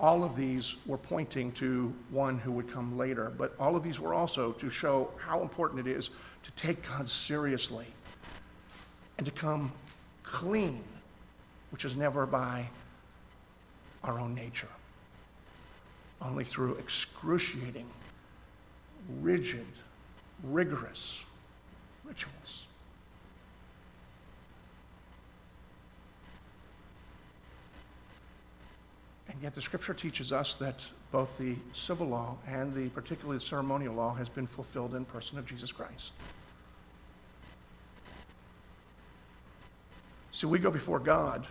All 0.00 0.24
of 0.24 0.34
these 0.34 0.76
were 0.86 0.98
pointing 0.98 1.52
to 1.52 1.94
one 2.10 2.38
who 2.38 2.50
would 2.52 2.68
come 2.68 2.98
later, 2.98 3.32
but 3.36 3.54
all 3.60 3.76
of 3.76 3.82
these 3.82 4.00
were 4.00 4.12
also 4.12 4.52
to 4.52 4.68
show 4.68 5.10
how 5.18 5.42
important 5.42 5.86
it 5.86 5.90
is 5.90 6.10
to 6.42 6.50
take 6.52 6.86
God 6.88 7.08
seriously 7.08 7.86
and 9.18 9.26
to 9.26 9.32
come 9.32 9.72
clean, 10.24 10.82
which 11.70 11.84
is 11.84 11.96
never 11.96 12.26
by 12.26 12.68
our 14.02 14.18
own 14.18 14.34
nature, 14.34 14.68
only 16.20 16.44
through 16.44 16.74
excruciating, 16.74 17.86
rigid, 19.20 19.66
rigorous 20.42 21.24
rituals. 22.04 22.63
And 29.34 29.42
yet 29.42 29.54
the 29.54 29.60
scripture 29.60 29.94
teaches 29.94 30.32
us 30.32 30.56
that 30.56 30.88
both 31.10 31.36
the 31.38 31.56
civil 31.72 32.06
law 32.06 32.36
and 32.46 32.72
the 32.72 32.88
particularly 32.90 33.36
the 33.36 33.44
ceremonial 33.44 33.94
law 33.94 34.14
has 34.14 34.28
been 34.28 34.46
fulfilled 34.46 34.94
in 34.94 35.04
person 35.04 35.38
of 35.38 35.44
Jesus 35.44 35.72
Christ. 35.72 36.12
So 40.30 40.48
we 40.48 40.58
go 40.58 40.70
before 40.70 41.00
God 41.00 41.46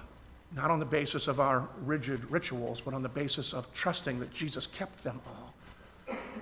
not 0.56 0.72
on 0.72 0.80
the 0.80 0.86
basis 0.86 1.28
of 1.28 1.39
our 1.39 1.67
rigid 1.84 2.30
rituals, 2.30 2.80
but 2.80 2.93
on 2.93 3.02
the 3.02 3.10
basis 3.10 3.54
of 3.54 3.72
trusting 3.74 4.19
that 4.19 4.32
Jesus 4.32 4.67
kept 4.67 5.04
them 5.04 5.19
all. 5.28 5.54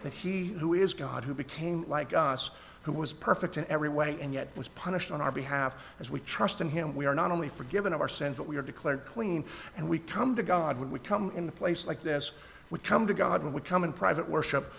That 0.04 0.14
he 0.14 0.48
who 0.48 0.74
is 0.74 0.94
God, 0.94 1.24
who 1.24 1.34
became 1.34 1.88
like 1.88 2.14
us, 2.14 2.52
who 2.84 2.92
was 2.92 3.14
perfect 3.14 3.58
in 3.58 3.66
every 3.70 3.90
way 3.90 4.18
and 4.22 4.34
yet 4.34 4.48
was 4.56 4.68
punished 4.70 5.12
on 5.12 5.22
our 5.22 5.32
behalf, 5.32 5.96
as 6.00 6.10
we 6.10 6.20
trust 6.22 6.62
in 6.62 6.70
him, 6.70 6.96
we 6.96 7.06
are 7.06 7.14
not 7.14 7.32
only 7.32 7.48
forgiven 7.48 7.94
of 7.94 8.02
our 8.02 8.08
sins, 8.08 8.36
but 8.38 8.48
we 8.48 8.58
are 8.58 8.62
declared 8.62 9.06
clean. 9.06 9.46
And 9.78 9.88
we 9.88 10.00
come 10.00 10.36
to 10.36 10.44
God 10.44 10.80
when 10.80 10.90
we 10.90 11.00
come 11.00 11.32
in 11.36 11.48
a 11.48 11.52
place 11.52 11.86
like 11.86 12.02
this, 12.02 12.32
we 12.70 12.80
come 12.80 13.06
to 13.08 13.14
God 13.14 13.44
when 13.44 13.54
we 13.54 13.62
come 13.62 13.84
in 13.84 13.94
private 13.94 14.28
worship 14.28 14.74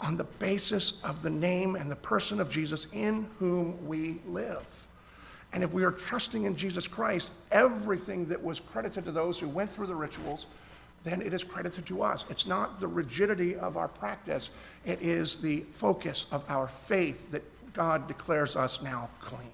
on 0.00 0.16
the 0.16 0.24
basis 0.24 1.02
of 1.02 1.22
the 1.22 1.30
name 1.30 1.74
and 1.74 1.90
the 1.90 1.96
person 1.96 2.40
of 2.40 2.48
Jesus 2.48 2.86
in 2.92 3.28
whom 3.38 3.84
we 3.86 4.20
live. 4.26 4.86
And 5.52 5.64
if 5.64 5.72
we 5.72 5.82
are 5.82 5.90
trusting 5.90 6.44
in 6.44 6.54
Jesus 6.54 6.86
Christ, 6.86 7.30
everything 7.50 8.26
that 8.26 8.42
was 8.42 8.60
credited 8.60 9.04
to 9.06 9.12
those 9.12 9.38
who 9.38 9.48
went 9.48 9.72
through 9.72 9.86
the 9.86 9.94
rituals, 9.94 10.46
then 11.08 11.22
it 11.22 11.32
is 11.32 11.42
credited 11.42 11.86
to 11.86 12.02
us. 12.02 12.24
It's 12.28 12.46
not 12.46 12.78
the 12.78 12.86
rigidity 12.86 13.56
of 13.56 13.76
our 13.76 13.88
practice, 13.88 14.50
it 14.84 15.00
is 15.00 15.40
the 15.40 15.60
focus 15.72 16.26
of 16.30 16.44
our 16.48 16.68
faith 16.68 17.30
that 17.30 17.42
God 17.72 18.06
declares 18.08 18.56
us 18.56 18.82
now 18.82 19.08
clean. 19.20 19.52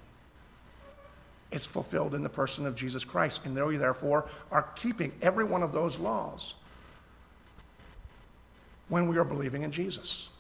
It's 1.53 1.67
fulfilled 1.67 2.15
in 2.15 2.23
the 2.23 2.29
person 2.29 2.67
of 2.67 2.75
Jesus 2.75 3.05
Christ. 3.05 3.45
And 3.45 3.55
we, 3.65 3.77
therefore, 3.77 4.27
are 4.51 4.63
keeping 4.75 5.13
every 5.23 5.45
one 5.45 5.63
of 5.63 5.73
those 5.73 5.99
laws 5.99 6.55
when 8.89 9.09
we 9.09 9.17
are 9.19 9.25
believing 9.25 9.63
in 9.63 9.71
Jesus. 9.71 10.31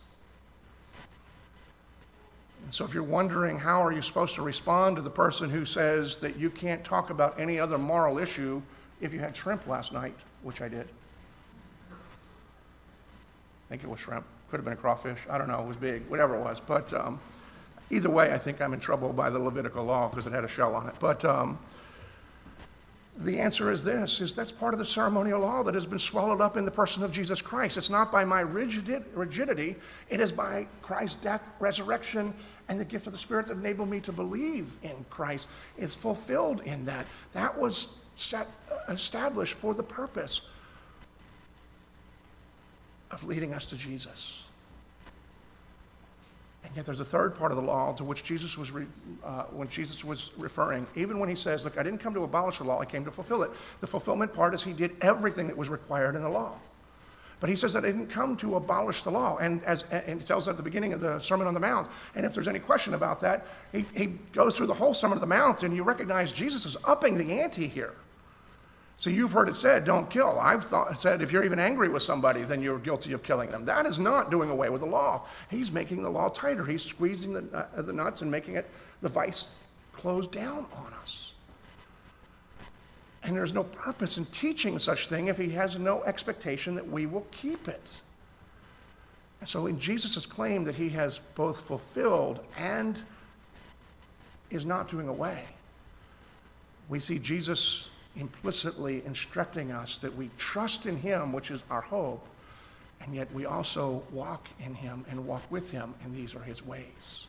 And 2.64 2.72
so 2.72 2.84
if 2.84 2.94
you're 2.94 3.02
wondering 3.02 3.58
how 3.58 3.84
are 3.84 3.92
you 3.92 4.02
supposed 4.02 4.34
to 4.36 4.42
respond 4.42 4.96
to 4.96 5.02
the 5.02 5.10
person 5.10 5.50
who 5.50 5.64
says 5.64 6.18
that 6.18 6.36
you 6.36 6.50
can't 6.50 6.82
talk 6.82 7.10
about 7.10 7.38
any 7.38 7.60
other 7.60 7.78
moral 7.78 8.18
issue 8.18 8.62
if 9.00 9.12
you 9.12 9.20
had 9.20 9.36
shrimp 9.36 9.66
last 9.66 9.92
night, 9.92 10.16
which 10.44 10.62
I 10.62 10.68
did. 10.68 10.86
I 11.90 13.70
think 13.70 13.82
it 13.82 13.88
was 13.88 13.98
shrimp. 13.98 14.24
Could 14.50 14.58
have 14.58 14.64
been 14.64 14.74
a 14.74 14.76
crawfish. 14.76 15.26
I 15.28 15.38
don't 15.38 15.48
know. 15.48 15.60
It 15.60 15.66
was 15.66 15.76
big, 15.76 16.06
whatever 16.08 16.36
it 16.36 16.40
was. 16.40 16.60
But 16.60 16.92
um, 16.92 17.18
either 17.90 18.10
way, 18.10 18.32
I 18.32 18.38
think 18.38 18.60
I'm 18.60 18.72
in 18.72 18.80
trouble 18.80 19.12
by 19.12 19.30
the 19.30 19.38
Levitical 19.38 19.84
law 19.84 20.08
because 20.08 20.26
it 20.26 20.32
had 20.32 20.44
a 20.44 20.48
shell 20.48 20.74
on 20.76 20.86
it. 20.88 20.94
But 21.00 21.24
um, 21.24 21.58
the 23.16 23.40
answer 23.40 23.70
is 23.70 23.84
this 23.84 24.20
is 24.20 24.34
that's 24.34 24.50
part 24.50 24.74
of 24.74 24.78
the 24.78 24.84
ceremonial 24.84 25.40
law 25.40 25.62
that 25.62 25.74
has 25.74 25.86
been 25.86 25.98
swallowed 25.98 26.40
up 26.40 26.56
in 26.56 26.64
the 26.64 26.70
person 26.70 27.04
of 27.04 27.12
Jesus 27.12 27.40
Christ. 27.40 27.76
It's 27.76 27.90
not 27.90 28.10
by 28.10 28.24
my 28.24 28.40
rigid, 28.40 29.04
rigidity, 29.14 29.76
it 30.10 30.20
is 30.20 30.32
by 30.32 30.66
Christ's 30.82 31.22
death, 31.22 31.48
resurrection, 31.60 32.34
and 32.68 32.80
the 32.80 32.84
gift 32.84 33.06
of 33.06 33.12
the 33.12 33.18
Spirit 33.18 33.46
that 33.46 33.56
enabled 33.56 33.88
me 33.88 34.00
to 34.00 34.12
believe 34.12 34.76
in 34.82 35.04
Christ. 35.10 35.48
It's 35.78 35.94
fulfilled 35.94 36.62
in 36.64 36.84
that. 36.86 37.06
That 37.34 37.56
was 37.56 38.04
set, 38.16 38.48
established 38.88 39.54
for 39.54 39.74
the 39.74 39.82
purpose 39.82 40.42
of 43.10 43.24
leading 43.24 43.54
us 43.54 43.66
to 43.66 43.76
Jesus. 43.76 44.44
And 46.64 46.74
yet 46.74 46.86
there's 46.86 47.00
a 47.00 47.04
third 47.04 47.34
part 47.34 47.52
of 47.52 47.56
the 47.56 47.62
law 47.62 47.92
to 47.92 48.04
which 48.04 48.24
Jesus 48.24 48.56
was, 48.56 48.70
re, 48.70 48.86
uh, 49.22 49.44
when 49.44 49.68
Jesus 49.68 50.04
was 50.04 50.32
referring, 50.38 50.86
even 50.96 51.18
when 51.18 51.28
he 51.28 51.34
says, 51.34 51.64
look, 51.64 51.78
I 51.78 51.82
didn't 51.82 51.98
come 51.98 52.14
to 52.14 52.24
abolish 52.24 52.58
the 52.58 52.64
law, 52.64 52.80
I 52.80 52.86
came 52.86 53.04
to 53.04 53.10
fulfill 53.10 53.42
it. 53.42 53.50
The 53.80 53.86
fulfillment 53.86 54.32
part 54.32 54.54
is 54.54 54.64
he 54.64 54.72
did 54.72 54.96
everything 55.02 55.46
that 55.46 55.56
was 55.56 55.68
required 55.68 56.16
in 56.16 56.22
the 56.22 56.28
law. 56.28 56.54
But 57.40 57.50
he 57.50 57.56
says 57.56 57.74
that 57.74 57.84
I 57.84 57.88
didn't 57.88 58.06
come 58.06 58.36
to 58.38 58.56
abolish 58.56 59.02
the 59.02 59.10
law. 59.10 59.36
And, 59.36 59.62
as, 59.64 59.82
and 59.90 60.20
he 60.20 60.26
tells 60.26 60.48
at 60.48 60.56
the 60.56 60.62
beginning 60.62 60.94
of 60.94 61.00
the 61.00 61.18
Sermon 61.18 61.46
on 61.46 61.52
the 61.52 61.60
Mount. 61.60 61.90
And 62.14 62.24
if 62.24 62.32
there's 62.32 62.48
any 62.48 62.60
question 62.60 62.94
about 62.94 63.20
that, 63.20 63.46
he, 63.70 63.84
he 63.94 64.06
goes 64.32 64.56
through 64.56 64.68
the 64.68 64.74
whole 64.74 64.94
Sermon 64.94 65.18
on 65.18 65.20
the 65.20 65.26
Mount 65.26 65.62
and 65.62 65.76
you 65.76 65.82
recognize 65.82 66.32
Jesus 66.32 66.64
is 66.64 66.76
upping 66.84 67.18
the 67.18 67.40
ante 67.40 67.68
here. 67.68 67.92
So 69.04 69.10
you've 69.10 69.32
heard 69.32 69.50
it 69.50 69.54
said, 69.54 69.84
don't 69.84 70.08
kill. 70.08 70.38
I've 70.40 70.64
thought, 70.64 70.98
said 70.98 71.20
if 71.20 71.30
you're 71.30 71.44
even 71.44 71.58
angry 71.58 71.90
with 71.90 72.02
somebody, 72.02 72.40
then 72.40 72.62
you're 72.62 72.78
guilty 72.78 73.12
of 73.12 73.22
killing 73.22 73.50
them. 73.50 73.66
That 73.66 73.84
is 73.84 73.98
not 73.98 74.30
doing 74.30 74.48
away 74.48 74.70
with 74.70 74.80
the 74.80 74.86
law. 74.86 75.26
He's 75.50 75.70
making 75.70 76.02
the 76.02 76.08
law 76.08 76.30
tighter. 76.30 76.64
He's 76.64 76.82
squeezing 76.82 77.34
the, 77.34 77.68
uh, 77.76 77.82
the 77.82 77.92
nuts 77.92 78.22
and 78.22 78.30
making 78.30 78.54
it, 78.54 78.66
the 79.02 79.10
vice 79.10 79.56
close 79.92 80.26
down 80.26 80.64
on 80.74 80.90
us. 81.02 81.34
And 83.22 83.36
there's 83.36 83.52
no 83.52 83.64
purpose 83.64 84.16
in 84.16 84.24
teaching 84.24 84.78
such 84.78 85.08
thing 85.08 85.26
if 85.26 85.36
he 85.36 85.50
has 85.50 85.78
no 85.78 86.02
expectation 86.04 86.74
that 86.74 86.88
we 86.88 87.04
will 87.04 87.26
keep 87.30 87.68
it. 87.68 88.00
And 89.40 89.46
so 89.46 89.66
in 89.66 89.78
Jesus' 89.78 90.24
claim 90.24 90.64
that 90.64 90.76
he 90.76 90.88
has 90.88 91.18
both 91.34 91.60
fulfilled 91.60 92.40
and 92.56 92.98
is 94.48 94.64
not 94.64 94.88
doing 94.88 95.08
away, 95.08 95.44
we 96.88 96.98
see 97.00 97.18
Jesus 97.18 97.90
implicitly 98.16 99.02
instructing 99.04 99.72
us 99.72 99.98
that 99.98 100.14
we 100.16 100.30
trust 100.38 100.86
in 100.86 100.96
Him, 100.96 101.32
which 101.32 101.50
is 101.50 101.64
our 101.70 101.80
hope, 101.80 102.26
and 103.00 103.14
yet 103.14 103.32
we 103.32 103.46
also 103.46 104.02
walk 104.12 104.46
in 104.60 104.74
Him 104.74 105.04
and 105.10 105.26
walk 105.26 105.42
with 105.50 105.70
Him, 105.70 105.94
and 106.04 106.14
these 106.14 106.34
are 106.34 106.42
His 106.42 106.64
ways. 106.64 107.26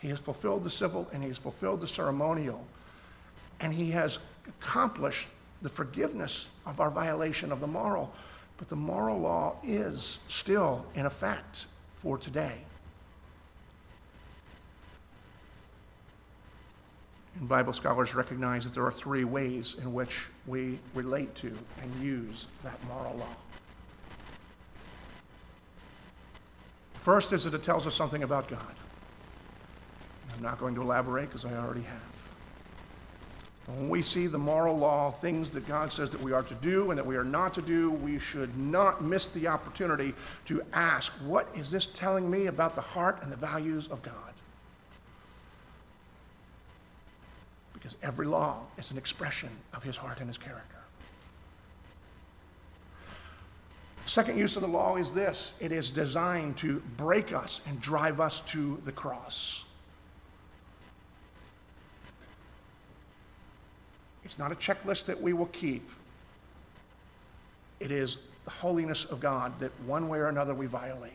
He 0.00 0.08
has 0.08 0.18
fulfilled 0.18 0.64
the 0.64 0.70
civil 0.70 1.08
and 1.12 1.22
He 1.22 1.28
has 1.28 1.38
fulfilled 1.38 1.80
the 1.80 1.86
ceremonial, 1.86 2.66
and 3.60 3.72
He 3.72 3.90
has 3.92 4.18
accomplished 4.48 5.28
the 5.62 5.68
forgiveness 5.68 6.50
of 6.66 6.80
our 6.80 6.90
violation 6.90 7.52
of 7.52 7.60
the 7.60 7.66
moral. 7.66 8.12
But 8.58 8.68
the 8.68 8.76
moral 8.76 9.20
law 9.20 9.56
is 9.62 10.20
still 10.28 10.84
in 10.94 11.06
effect 11.06 11.66
for 11.96 12.18
today. 12.18 12.64
And 17.38 17.48
Bible 17.48 17.72
scholars 17.72 18.14
recognize 18.14 18.64
that 18.64 18.74
there 18.74 18.84
are 18.84 18.92
three 18.92 19.24
ways 19.24 19.76
in 19.80 19.92
which 19.92 20.28
we 20.46 20.78
relate 20.94 21.34
to 21.36 21.56
and 21.80 22.02
use 22.02 22.46
that 22.62 22.78
moral 22.86 23.16
law. 23.16 23.36
First 26.94 27.32
is 27.32 27.44
that 27.44 27.54
it 27.54 27.62
tells 27.62 27.86
us 27.86 27.94
something 27.94 28.22
about 28.22 28.48
God. 28.48 28.74
I'm 30.36 30.42
not 30.42 30.58
going 30.58 30.74
to 30.76 30.82
elaborate 30.82 31.26
because 31.26 31.44
I 31.44 31.54
already 31.54 31.82
have. 31.82 32.12
When 33.66 33.88
we 33.88 34.02
see 34.02 34.26
the 34.26 34.38
moral 34.38 34.76
law, 34.76 35.10
things 35.10 35.52
that 35.52 35.66
God 35.66 35.92
says 35.92 36.10
that 36.10 36.20
we 36.20 36.32
are 36.32 36.42
to 36.42 36.54
do 36.54 36.90
and 36.90 36.98
that 36.98 37.06
we 37.06 37.16
are 37.16 37.24
not 37.24 37.54
to 37.54 37.62
do, 37.62 37.92
we 37.92 38.18
should 38.18 38.56
not 38.58 39.02
miss 39.02 39.32
the 39.32 39.46
opportunity 39.46 40.14
to 40.46 40.62
ask, 40.72 41.12
what 41.26 41.48
is 41.54 41.70
this 41.70 41.86
telling 41.86 42.30
me 42.30 42.46
about 42.46 42.74
the 42.74 42.80
heart 42.80 43.18
and 43.22 43.32
the 43.32 43.36
values 43.36 43.88
of 43.88 44.02
God? 44.02 44.31
Because 47.82 47.96
every 48.00 48.26
law 48.26 48.60
is 48.78 48.92
an 48.92 48.98
expression 48.98 49.48
of 49.74 49.82
his 49.82 49.96
heart 49.96 50.20
and 50.20 50.28
his 50.28 50.38
character. 50.38 50.76
Second 54.06 54.38
use 54.38 54.54
of 54.54 54.62
the 54.62 54.68
law 54.68 54.96
is 54.96 55.12
this 55.12 55.58
it 55.60 55.72
is 55.72 55.90
designed 55.90 56.56
to 56.58 56.80
break 56.96 57.32
us 57.32 57.60
and 57.66 57.80
drive 57.80 58.20
us 58.20 58.40
to 58.42 58.80
the 58.84 58.92
cross. 58.92 59.64
It's 64.24 64.38
not 64.38 64.52
a 64.52 64.54
checklist 64.54 65.06
that 65.06 65.20
we 65.20 65.32
will 65.32 65.46
keep. 65.46 65.90
It 67.80 67.90
is 67.90 68.18
the 68.44 68.52
holiness 68.52 69.06
of 69.06 69.18
God 69.18 69.58
that 69.58 69.72
one 69.86 70.08
way 70.08 70.18
or 70.18 70.28
another 70.28 70.54
we 70.54 70.66
violate. 70.66 71.12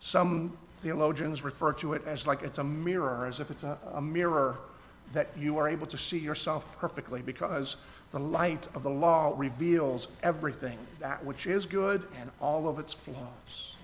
Some 0.00 0.56
theologians 0.78 1.44
refer 1.44 1.74
to 1.74 1.92
it 1.92 2.06
as 2.06 2.26
like 2.26 2.42
it's 2.42 2.56
a 2.56 2.64
mirror, 2.64 3.26
as 3.26 3.38
if 3.38 3.50
it's 3.50 3.64
a, 3.64 3.76
a 3.92 4.00
mirror 4.00 4.56
that 5.12 5.28
you 5.38 5.58
are 5.58 5.68
able 5.68 5.86
to 5.86 5.98
see 5.98 6.18
yourself 6.18 6.70
perfectly 6.78 7.22
because 7.22 7.76
the 8.10 8.18
light 8.18 8.66
of 8.74 8.82
the 8.82 8.90
law 8.90 9.34
reveals 9.36 10.08
everything, 10.22 10.78
that 11.00 11.24
which 11.24 11.46
is 11.46 11.66
good 11.66 12.06
and 12.20 12.30
all 12.40 12.68
of 12.68 12.78
its 12.78 12.94
flaws. 12.94 13.76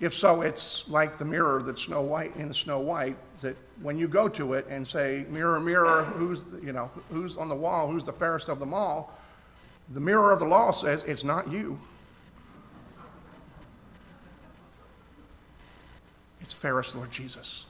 If 0.00 0.14
so, 0.14 0.42
it's 0.42 0.88
like 0.88 1.18
the 1.18 1.24
mirror 1.24 1.60
that 1.62 1.78
Snow 1.78 2.02
White 2.02 2.36
in 2.36 2.52
Snow 2.52 2.78
White, 2.78 3.16
that 3.40 3.56
when 3.82 3.98
you 3.98 4.06
go 4.06 4.28
to 4.28 4.52
it 4.52 4.66
and 4.68 4.86
say, 4.86 5.26
Mirror, 5.28 5.60
mirror, 5.60 6.04
who's, 6.04 6.44
you 6.62 6.72
know, 6.72 6.88
who's 7.10 7.36
on 7.36 7.48
the 7.48 7.54
wall, 7.54 7.90
who's 7.90 8.04
the 8.04 8.12
fairest 8.12 8.48
of 8.48 8.60
them 8.60 8.72
all, 8.72 9.12
the 9.94 10.00
mirror 10.00 10.32
of 10.32 10.38
the 10.38 10.44
law 10.44 10.70
says, 10.70 11.02
It's 11.02 11.24
not 11.24 11.50
you. 11.50 11.78
It's 16.40 16.54
fairest 16.54 16.94
Lord 16.94 17.10
Jesus. 17.10 17.66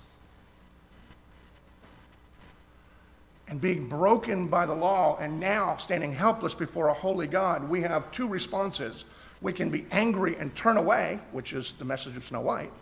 and 3.48 3.60
being 3.60 3.88
broken 3.88 4.46
by 4.46 4.66
the 4.66 4.74
law 4.74 5.16
and 5.18 5.40
now 5.40 5.76
standing 5.76 6.12
helpless 6.12 6.54
before 6.54 6.88
a 6.88 6.94
holy 6.94 7.26
God, 7.26 7.68
we 7.68 7.80
have 7.80 8.10
two 8.12 8.28
responses. 8.28 9.04
We 9.40 9.52
can 9.52 9.70
be 9.70 9.86
angry 9.90 10.36
and 10.36 10.54
turn 10.54 10.76
away, 10.76 11.18
which 11.32 11.52
is 11.52 11.72
the 11.72 11.84
message 11.84 12.16
of 12.16 12.24
Snow 12.24 12.40
White, 12.40 12.72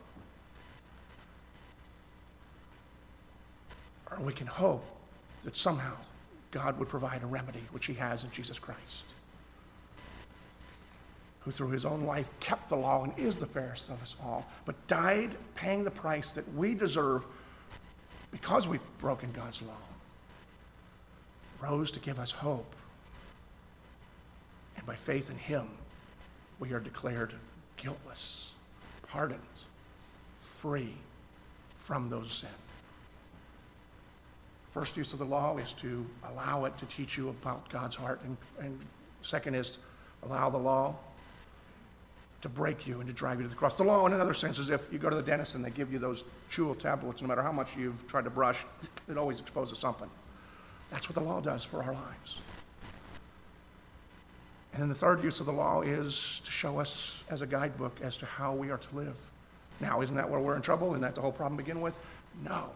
or 4.11 4.21
we 4.21 4.33
can 4.33 4.47
hope 4.47 4.85
that 5.43 5.55
somehow 5.55 5.93
God 6.51 6.79
would 6.79 6.89
provide 6.89 7.23
a 7.23 7.27
remedy, 7.27 7.63
which 7.71 7.87
He 7.87 7.95
has 7.95 8.25
in 8.25 8.31
Jesus 8.33 8.59
Christ, 8.59 9.05
who 11.41 11.53
through 11.53 11.71
His 11.71 11.85
own 11.85 12.05
life 12.05 12.29
kept 12.41 12.69
the 12.69 12.77
law 12.77 13.05
and 13.05 13.17
is 13.17 13.37
the 13.37 13.47
fairest 13.47 13.89
of 13.89 14.03
us 14.03 14.17
all, 14.25 14.45
but 14.65 14.75
died 14.89 15.37
paying 15.55 15.85
the 15.85 15.91
price 15.91 16.33
that 16.33 16.51
we 16.55 16.75
deserve 16.75 17.25
because 18.33 18.67
we've 18.67 18.81
broken 18.99 19.31
God's 19.33 19.63
law 19.63 19.86
rose 21.61 21.91
to 21.93 22.01
give 22.01 22.19
us 22.19 22.31
hope. 22.31 22.75
And 24.77 24.87
by 24.87 24.95
faith 24.95 25.31
in 25.31 25.37
Him, 25.37 25.67
we 26.59 26.73
are 26.73 26.81
declared 26.81 27.35
guiltless, 27.77 28.55
pardoned, 29.09 29.41
free 30.41 30.95
from 31.79 32.09
those 32.09 32.33
sins. 32.33 32.53
First 34.71 34.97
use 34.99 35.15
of 35.15 35.19
the 35.19 35.25
law 35.25 35.57
is 35.57 35.73
to 35.75 36.05
allow 36.29 36.67
it 36.67 36.77
to 36.77 36.85
teach 36.87 37.17
you 37.17 37.31
about 37.31 37.67
God's 37.71 37.97
heart. 37.97 38.21
And, 38.25 38.37
and 38.61 38.79
second 39.23 39.55
is 39.55 39.79
allow 40.23 40.51
the 40.51 40.59
law 40.59 40.97
to 42.43 42.49
break 42.51 42.87
you 42.87 43.01
and 43.01 43.07
to 43.07 43.13
drive 43.15 43.39
you 43.39 43.45
to 43.45 43.49
the 43.49 43.57
cross. 43.57 43.79
The 43.79 43.85
law, 43.85 44.07
in 44.07 44.13
another 44.13 44.35
sense, 44.35 44.59
is 44.59 44.69
if 44.69 44.93
you 44.93 44.99
go 44.99 45.09
to 45.09 45.17
the 45.17 45.23
dentist 45.23 45.55
and 45.55 45.65
they 45.65 45.71
give 45.71 45.91
you 45.91 45.99
those 45.99 46.25
chewable 46.51 46.79
tablets, 46.79 47.23
no 47.23 47.29
matter 47.29 47.43
how 47.43 47.53
much 47.53 47.75
you've 47.75 48.07
tried 48.07 48.25
to 48.25 48.31
brush, 48.31 48.67
it 49.09 49.17
always 49.17 49.41
exposes 49.41 49.79
something. 49.79 50.11
That's 50.91 51.09
what 51.09 51.15
the 51.15 51.21
law 51.21 51.41
does 51.41 51.65
for 51.65 51.83
our 51.83 51.93
lives. 51.93 52.41
And 54.73 54.83
then 54.83 54.89
the 54.89 54.95
third 54.95 55.25
use 55.25 55.41
of 55.41 55.47
the 55.47 55.53
law 55.53 55.81
is 55.81 56.41
to 56.45 56.51
show 56.51 56.79
us 56.79 57.25
as 57.31 57.41
a 57.41 57.47
guidebook 57.47 57.99
as 58.03 58.17
to 58.19 58.27
how 58.27 58.55
we 58.55 58.71
are 58.71 58.77
to 58.77 58.97
live. 58.97 59.19
Now, 59.81 60.03
isn't 60.03 60.17
that 60.17 60.29
where 60.29 60.41
we're 60.41 60.57
in 60.57 60.63
trouble? 60.63 60.91
Isn't 60.91 61.01
that 61.01 61.15
the 61.15 61.21
whole 61.21 61.33
problem 61.33 61.57
to 61.57 61.65
begin 61.65 61.81
with? 61.81 61.99
No. 62.45 62.71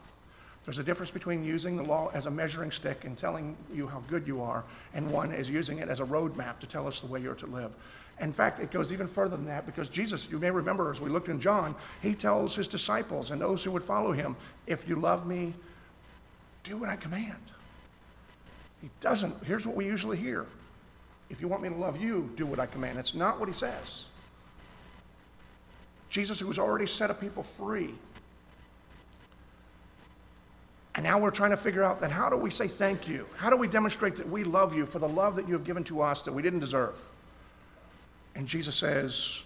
There's 0.64 0.78
a 0.78 0.84
difference 0.84 1.10
between 1.10 1.44
using 1.44 1.76
the 1.76 1.82
law 1.82 2.10
as 2.12 2.26
a 2.26 2.30
measuring 2.30 2.70
stick 2.70 3.04
and 3.04 3.16
telling 3.16 3.56
you 3.72 3.86
how 3.86 4.02
good 4.08 4.26
you 4.26 4.42
are, 4.42 4.64
and 4.92 5.10
one 5.10 5.32
is 5.32 5.48
using 5.48 5.78
it 5.78 5.88
as 5.88 6.00
a 6.00 6.04
roadmap 6.04 6.58
to 6.60 6.66
tell 6.66 6.86
us 6.86 7.00
the 7.00 7.06
way 7.06 7.20
you're 7.20 7.34
to 7.34 7.46
live. 7.46 7.72
In 8.20 8.32
fact, 8.32 8.60
it 8.60 8.70
goes 8.70 8.92
even 8.92 9.08
further 9.08 9.36
than 9.36 9.46
that 9.46 9.64
because 9.64 9.88
Jesus, 9.88 10.30
you 10.30 10.38
may 10.38 10.50
remember 10.50 10.90
as 10.90 11.00
we 11.00 11.08
looked 11.08 11.28
in 11.28 11.40
John, 11.40 11.74
he 12.02 12.14
tells 12.14 12.54
his 12.54 12.68
disciples 12.68 13.30
and 13.30 13.40
those 13.40 13.64
who 13.64 13.70
would 13.70 13.82
follow 13.82 14.12
him, 14.12 14.36
if 14.66 14.86
you 14.86 14.96
love 14.96 15.26
me, 15.26 15.54
do 16.64 16.76
what 16.76 16.90
I 16.90 16.96
command. 16.96 17.40
He 18.80 18.90
doesn't, 19.00 19.44
here's 19.44 19.66
what 19.66 19.76
we 19.76 19.84
usually 19.84 20.16
hear 20.16 20.46
if 21.28 21.40
you 21.40 21.46
want 21.46 21.62
me 21.62 21.68
to 21.68 21.74
love 21.76 22.00
you, 22.00 22.28
do 22.34 22.44
what 22.44 22.58
I 22.58 22.66
command. 22.66 22.98
That's 22.98 23.14
not 23.14 23.38
what 23.38 23.48
he 23.48 23.54
says. 23.54 24.06
Jesus, 26.08 26.40
who 26.40 26.48
has 26.48 26.58
already 26.58 26.86
set 26.86 27.08
a 27.08 27.14
people 27.14 27.44
free, 27.44 27.94
and 30.96 31.04
now 31.04 31.20
we're 31.20 31.30
trying 31.30 31.50
to 31.50 31.56
figure 31.56 31.84
out 31.84 32.00
that 32.00 32.10
how 32.10 32.28
do 32.28 32.36
we 32.36 32.50
say 32.50 32.66
thank 32.66 33.06
you? 33.06 33.26
How 33.36 33.48
do 33.48 33.56
we 33.56 33.68
demonstrate 33.68 34.16
that 34.16 34.28
we 34.28 34.42
love 34.42 34.74
you 34.74 34.84
for 34.86 34.98
the 34.98 35.08
love 35.08 35.36
that 35.36 35.46
you 35.46 35.54
have 35.54 35.64
given 35.64 35.84
to 35.84 36.00
us 36.00 36.24
that 36.24 36.32
we 36.32 36.42
didn't 36.42 36.58
deserve? 36.58 37.00
And 38.34 38.46
Jesus 38.46 38.74
says, 38.74 39.42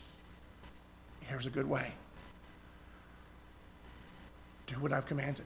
here's 1.20 1.46
a 1.46 1.50
good 1.50 1.68
way 1.68 1.92
do 4.66 4.76
what 4.76 4.94
I've 4.94 5.04
commanded. 5.04 5.44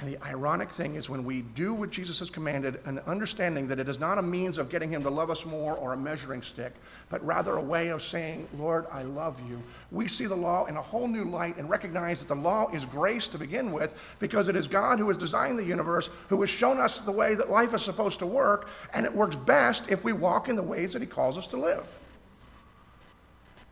And 0.00 0.08
the 0.08 0.24
ironic 0.24 0.70
thing 0.70 0.94
is 0.94 1.10
when 1.10 1.24
we 1.24 1.42
do 1.42 1.74
what 1.74 1.90
Jesus 1.90 2.20
has 2.20 2.30
commanded, 2.30 2.78
an 2.84 3.00
understanding 3.00 3.66
that 3.66 3.80
it 3.80 3.88
is 3.88 3.98
not 3.98 4.16
a 4.16 4.22
means 4.22 4.56
of 4.56 4.68
getting 4.68 4.90
him 4.90 5.02
to 5.02 5.10
love 5.10 5.28
us 5.28 5.44
more 5.44 5.74
or 5.74 5.92
a 5.92 5.96
measuring 5.96 6.40
stick, 6.40 6.72
but 7.08 7.24
rather 7.26 7.56
a 7.56 7.60
way 7.60 7.88
of 7.88 8.00
saying, 8.00 8.46
Lord, 8.56 8.86
I 8.92 9.02
love 9.02 9.42
you. 9.48 9.60
We 9.90 10.06
see 10.06 10.26
the 10.26 10.36
law 10.36 10.66
in 10.66 10.76
a 10.76 10.82
whole 10.82 11.08
new 11.08 11.24
light 11.24 11.56
and 11.56 11.68
recognize 11.68 12.20
that 12.20 12.32
the 12.32 12.40
law 12.40 12.70
is 12.72 12.84
grace 12.84 13.26
to 13.28 13.38
begin 13.38 13.72
with 13.72 14.16
because 14.20 14.48
it 14.48 14.54
is 14.54 14.68
God 14.68 15.00
who 15.00 15.08
has 15.08 15.16
designed 15.16 15.58
the 15.58 15.64
universe, 15.64 16.10
who 16.28 16.38
has 16.40 16.50
shown 16.50 16.78
us 16.78 17.00
the 17.00 17.10
way 17.10 17.34
that 17.34 17.50
life 17.50 17.74
is 17.74 17.82
supposed 17.82 18.20
to 18.20 18.26
work, 18.26 18.70
and 18.94 19.04
it 19.04 19.12
works 19.12 19.34
best 19.34 19.90
if 19.90 20.04
we 20.04 20.12
walk 20.12 20.48
in 20.48 20.54
the 20.54 20.62
ways 20.62 20.92
that 20.92 21.02
he 21.02 21.08
calls 21.08 21.36
us 21.36 21.48
to 21.48 21.56
live. 21.56 21.98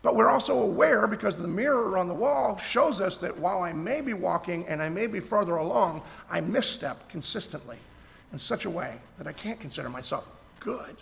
But 0.06 0.14
we're 0.14 0.30
also 0.30 0.60
aware 0.60 1.08
because 1.08 1.36
the 1.36 1.48
mirror 1.48 1.98
on 1.98 2.06
the 2.06 2.14
wall 2.14 2.56
shows 2.58 3.00
us 3.00 3.18
that 3.22 3.36
while 3.36 3.62
I 3.62 3.72
may 3.72 4.00
be 4.00 4.12
walking 4.12 4.64
and 4.68 4.80
I 4.80 4.88
may 4.88 5.08
be 5.08 5.18
further 5.18 5.56
along, 5.56 6.02
I 6.30 6.40
misstep 6.40 7.08
consistently 7.08 7.78
in 8.32 8.38
such 8.38 8.66
a 8.66 8.70
way 8.70 8.98
that 9.18 9.26
I 9.26 9.32
can't 9.32 9.58
consider 9.58 9.88
myself 9.88 10.28
good. 10.60 10.94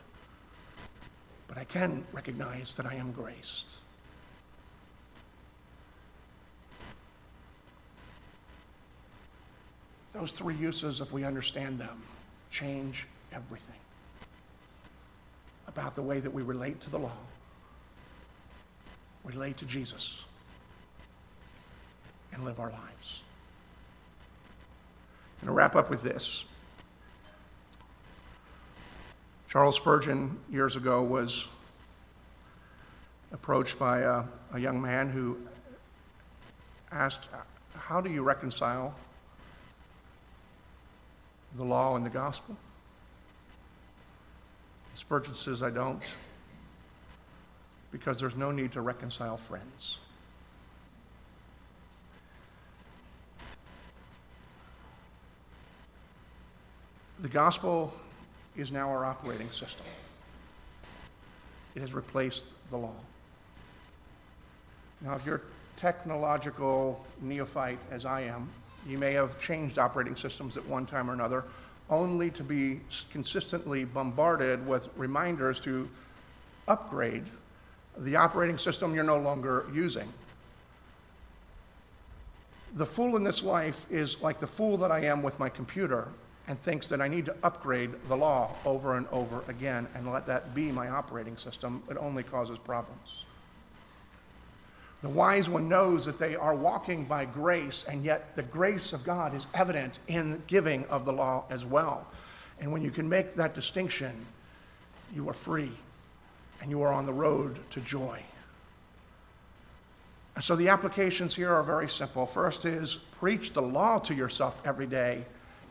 But 1.48 1.58
I 1.58 1.64
can 1.64 2.06
recognize 2.14 2.74
that 2.78 2.86
I 2.86 2.94
am 2.94 3.12
graced. 3.12 3.72
Those 10.14 10.32
three 10.32 10.54
uses, 10.54 11.02
if 11.02 11.12
we 11.12 11.24
understand 11.24 11.78
them, 11.78 12.00
change 12.50 13.06
everything 13.34 13.76
about 15.68 15.94
the 15.94 16.00
way 16.00 16.20
that 16.20 16.32
we 16.32 16.40
relate 16.40 16.80
to 16.80 16.90
the 16.90 16.98
law 16.98 17.12
relate 19.24 19.56
to 19.58 19.64
Jesus 19.64 20.24
and 22.32 22.44
live 22.44 22.60
our 22.60 22.70
lives. 22.70 23.22
Going 25.40 25.48
to 25.48 25.52
wrap 25.52 25.76
up 25.76 25.90
with 25.90 26.02
this. 26.02 26.44
Charles 29.48 29.76
Spurgeon, 29.76 30.38
years 30.50 30.76
ago, 30.76 31.02
was 31.02 31.48
approached 33.32 33.78
by 33.78 34.00
a, 34.00 34.24
a 34.52 34.58
young 34.58 34.80
man 34.80 35.08
who 35.08 35.36
asked, 36.90 37.28
How 37.76 38.00
do 38.00 38.10
you 38.10 38.22
reconcile 38.22 38.94
the 41.56 41.64
law 41.64 41.94
and 41.96 42.04
the 42.04 42.10
gospel? 42.10 42.56
Spurgeon 44.94 45.34
says, 45.34 45.62
I 45.62 45.70
don't 45.70 46.00
because 47.94 48.18
there's 48.18 48.34
no 48.34 48.50
need 48.50 48.72
to 48.72 48.80
reconcile 48.80 49.36
friends. 49.36 49.98
The 57.20 57.28
gospel 57.28 57.94
is 58.56 58.72
now 58.72 58.90
our 58.90 59.04
operating 59.04 59.48
system. 59.50 59.86
It 61.76 61.82
has 61.82 61.94
replaced 61.94 62.54
the 62.70 62.78
law. 62.78 62.96
Now, 65.00 65.14
if 65.14 65.24
you're 65.24 65.42
technological 65.76 67.06
neophyte 67.22 67.78
as 67.92 68.04
I 68.04 68.22
am, 68.22 68.48
you 68.88 68.98
may 68.98 69.12
have 69.12 69.40
changed 69.40 69.78
operating 69.78 70.16
systems 70.16 70.56
at 70.56 70.66
one 70.66 70.84
time 70.84 71.08
or 71.08 71.12
another, 71.12 71.44
only 71.88 72.28
to 72.32 72.42
be 72.42 72.80
consistently 73.12 73.84
bombarded 73.84 74.66
with 74.66 74.88
reminders 74.96 75.60
to 75.60 75.88
upgrade 76.66 77.22
the 77.98 78.16
operating 78.16 78.58
system 78.58 78.94
you're 78.94 79.04
no 79.04 79.18
longer 79.18 79.66
using. 79.72 80.08
The 82.74 82.86
fool 82.86 83.16
in 83.16 83.22
this 83.22 83.42
life 83.42 83.86
is 83.90 84.20
like 84.20 84.40
the 84.40 84.46
fool 84.46 84.76
that 84.78 84.90
I 84.90 85.00
am 85.04 85.22
with 85.22 85.38
my 85.38 85.48
computer 85.48 86.08
and 86.48 86.60
thinks 86.60 86.88
that 86.88 87.00
I 87.00 87.08
need 87.08 87.24
to 87.26 87.36
upgrade 87.42 87.90
the 88.08 88.16
law 88.16 88.50
over 88.64 88.96
and 88.96 89.06
over 89.12 89.42
again 89.48 89.86
and 89.94 90.10
let 90.10 90.26
that 90.26 90.54
be 90.54 90.72
my 90.72 90.88
operating 90.88 91.36
system. 91.36 91.82
It 91.88 91.96
only 91.96 92.22
causes 92.22 92.58
problems. 92.58 93.24
The 95.02 95.08
wise 95.08 95.48
one 95.48 95.68
knows 95.68 96.04
that 96.06 96.18
they 96.18 96.34
are 96.34 96.54
walking 96.54 97.04
by 97.04 97.26
grace, 97.26 97.84
and 97.84 98.02
yet 98.02 98.34
the 98.36 98.42
grace 98.42 98.94
of 98.94 99.04
God 99.04 99.34
is 99.34 99.46
evident 99.52 99.98
in 100.08 100.30
the 100.30 100.38
giving 100.38 100.86
of 100.86 101.04
the 101.04 101.12
law 101.12 101.44
as 101.50 101.66
well. 101.66 102.06
And 102.58 102.72
when 102.72 102.82
you 102.82 102.90
can 102.90 103.08
make 103.08 103.34
that 103.34 103.54
distinction, 103.54 104.12
you 105.14 105.28
are 105.28 105.34
free 105.34 105.72
and 106.60 106.70
you 106.70 106.82
are 106.82 106.92
on 106.92 107.06
the 107.06 107.12
road 107.12 107.58
to 107.70 107.80
joy. 107.80 108.22
And 110.34 110.42
so 110.42 110.56
the 110.56 110.68
applications 110.68 111.34
here 111.34 111.52
are 111.52 111.62
very 111.62 111.88
simple. 111.88 112.26
First 112.26 112.64
is 112.64 112.94
preach 112.94 113.52
the 113.52 113.62
law 113.62 113.98
to 114.00 114.14
yourself 114.14 114.60
every 114.64 114.86
day 114.86 115.24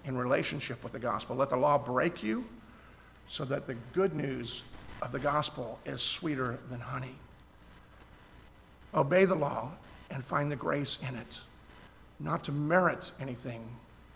in 0.06 0.18
relationship 0.18 0.84
with 0.84 0.94
the 0.94 1.00
gospel. 1.00 1.36
Let 1.36 1.50
the 1.50 1.58
law 1.58 1.78
break 1.78 2.24
you 2.24 2.46
so 3.28 3.46
that 3.46 3.68
the 3.68 3.76
good 3.94 4.16
news 4.16 4.64
of 5.02 5.12
the 5.12 5.20
gospel 5.20 5.80
is 5.86 6.02
sweeter 6.02 6.60
than 6.70 6.80
honey. 6.80 7.16
Obey 8.94 9.26
the 9.26 9.36
law 9.36 9.72
and 10.12 10.24
find 10.24 10.52
the 10.52 10.56
grace 10.56 11.00
in 11.08 11.16
it, 11.16 11.40
not 12.20 12.44
to 12.46 12.52
merit 12.52 13.12
anything, 13.20 13.68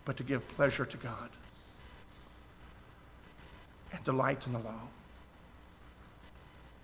but 0.05 0.15
to 0.17 0.23
give 0.23 0.47
pleasure 0.49 0.85
to 0.85 0.97
God 0.97 1.29
and 3.91 4.03
delight 4.03 4.45
in 4.45 4.53
the 4.53 4.59
law. 4.59 4.81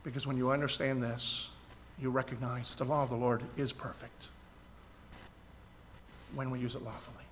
Because 0.04 0.28
when 0.28 0.38
you 0.38 0.52
understand 0.52 1.02
this, 1.02 1.52
you 2.00 2.10
recognize 2.10 2.76
the 2.76 2.84
law 2.86 3.04
of 3.04 3.10
the 3.10 3.16
Lord 3.16 3.44
is 3.58 3.72
perfect 3.74 4.28
when 6.36 6.50
we 6.52 6.60
use 6.60 6.76
it 6.76 6.84
lawfully. 6.84 7.24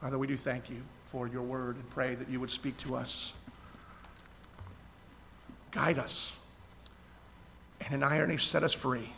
Father, 0.00 0.18
we 0.18 0.26
do 0.26 0.36
thank 0.36 0.68
you 0.68 0.82
for 1.04 1.28
your 1.28 1.42
word 1.42 1.76
and 1.76 1.90
pray 1.90 2.14
that 2.14 2.28
you 2.28 2.40
would 2.40 2.50
speak 2.50 2.76
to 2.78 2.96
us, 2.96 3.34
guide 5.70 5.98
us, 5.98 6.40
and 7.80 7.94
in 7.94 8.02
irony 8.02 8.36
set 8.36 8.62
us 8.62 8.72
free 8.72 9.12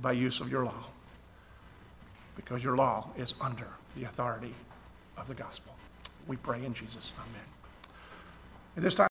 by 0.00 0.12
use 0.12 0.40
of 0.40 0.50
your 0.50 0.64
law. 0.64 0.84
because 2.36 2.64
your 2.64 2.76
law 2.76 3.08
is 3.16 3.34
under 3.40 3.68
the 3.96 4.04
authority 4.04 4.54
of 5.18 5.28
the 5.28 5.34
gospel. 5.34 5.74
We 6.26 6.36
pray 6.36 6.64
in 6.64 6.72
Jesus. 6.72 7.12
Amen. 7.18 7.42
At 8.76 8.82
this 8.82 8.94
time, 8.94 9.00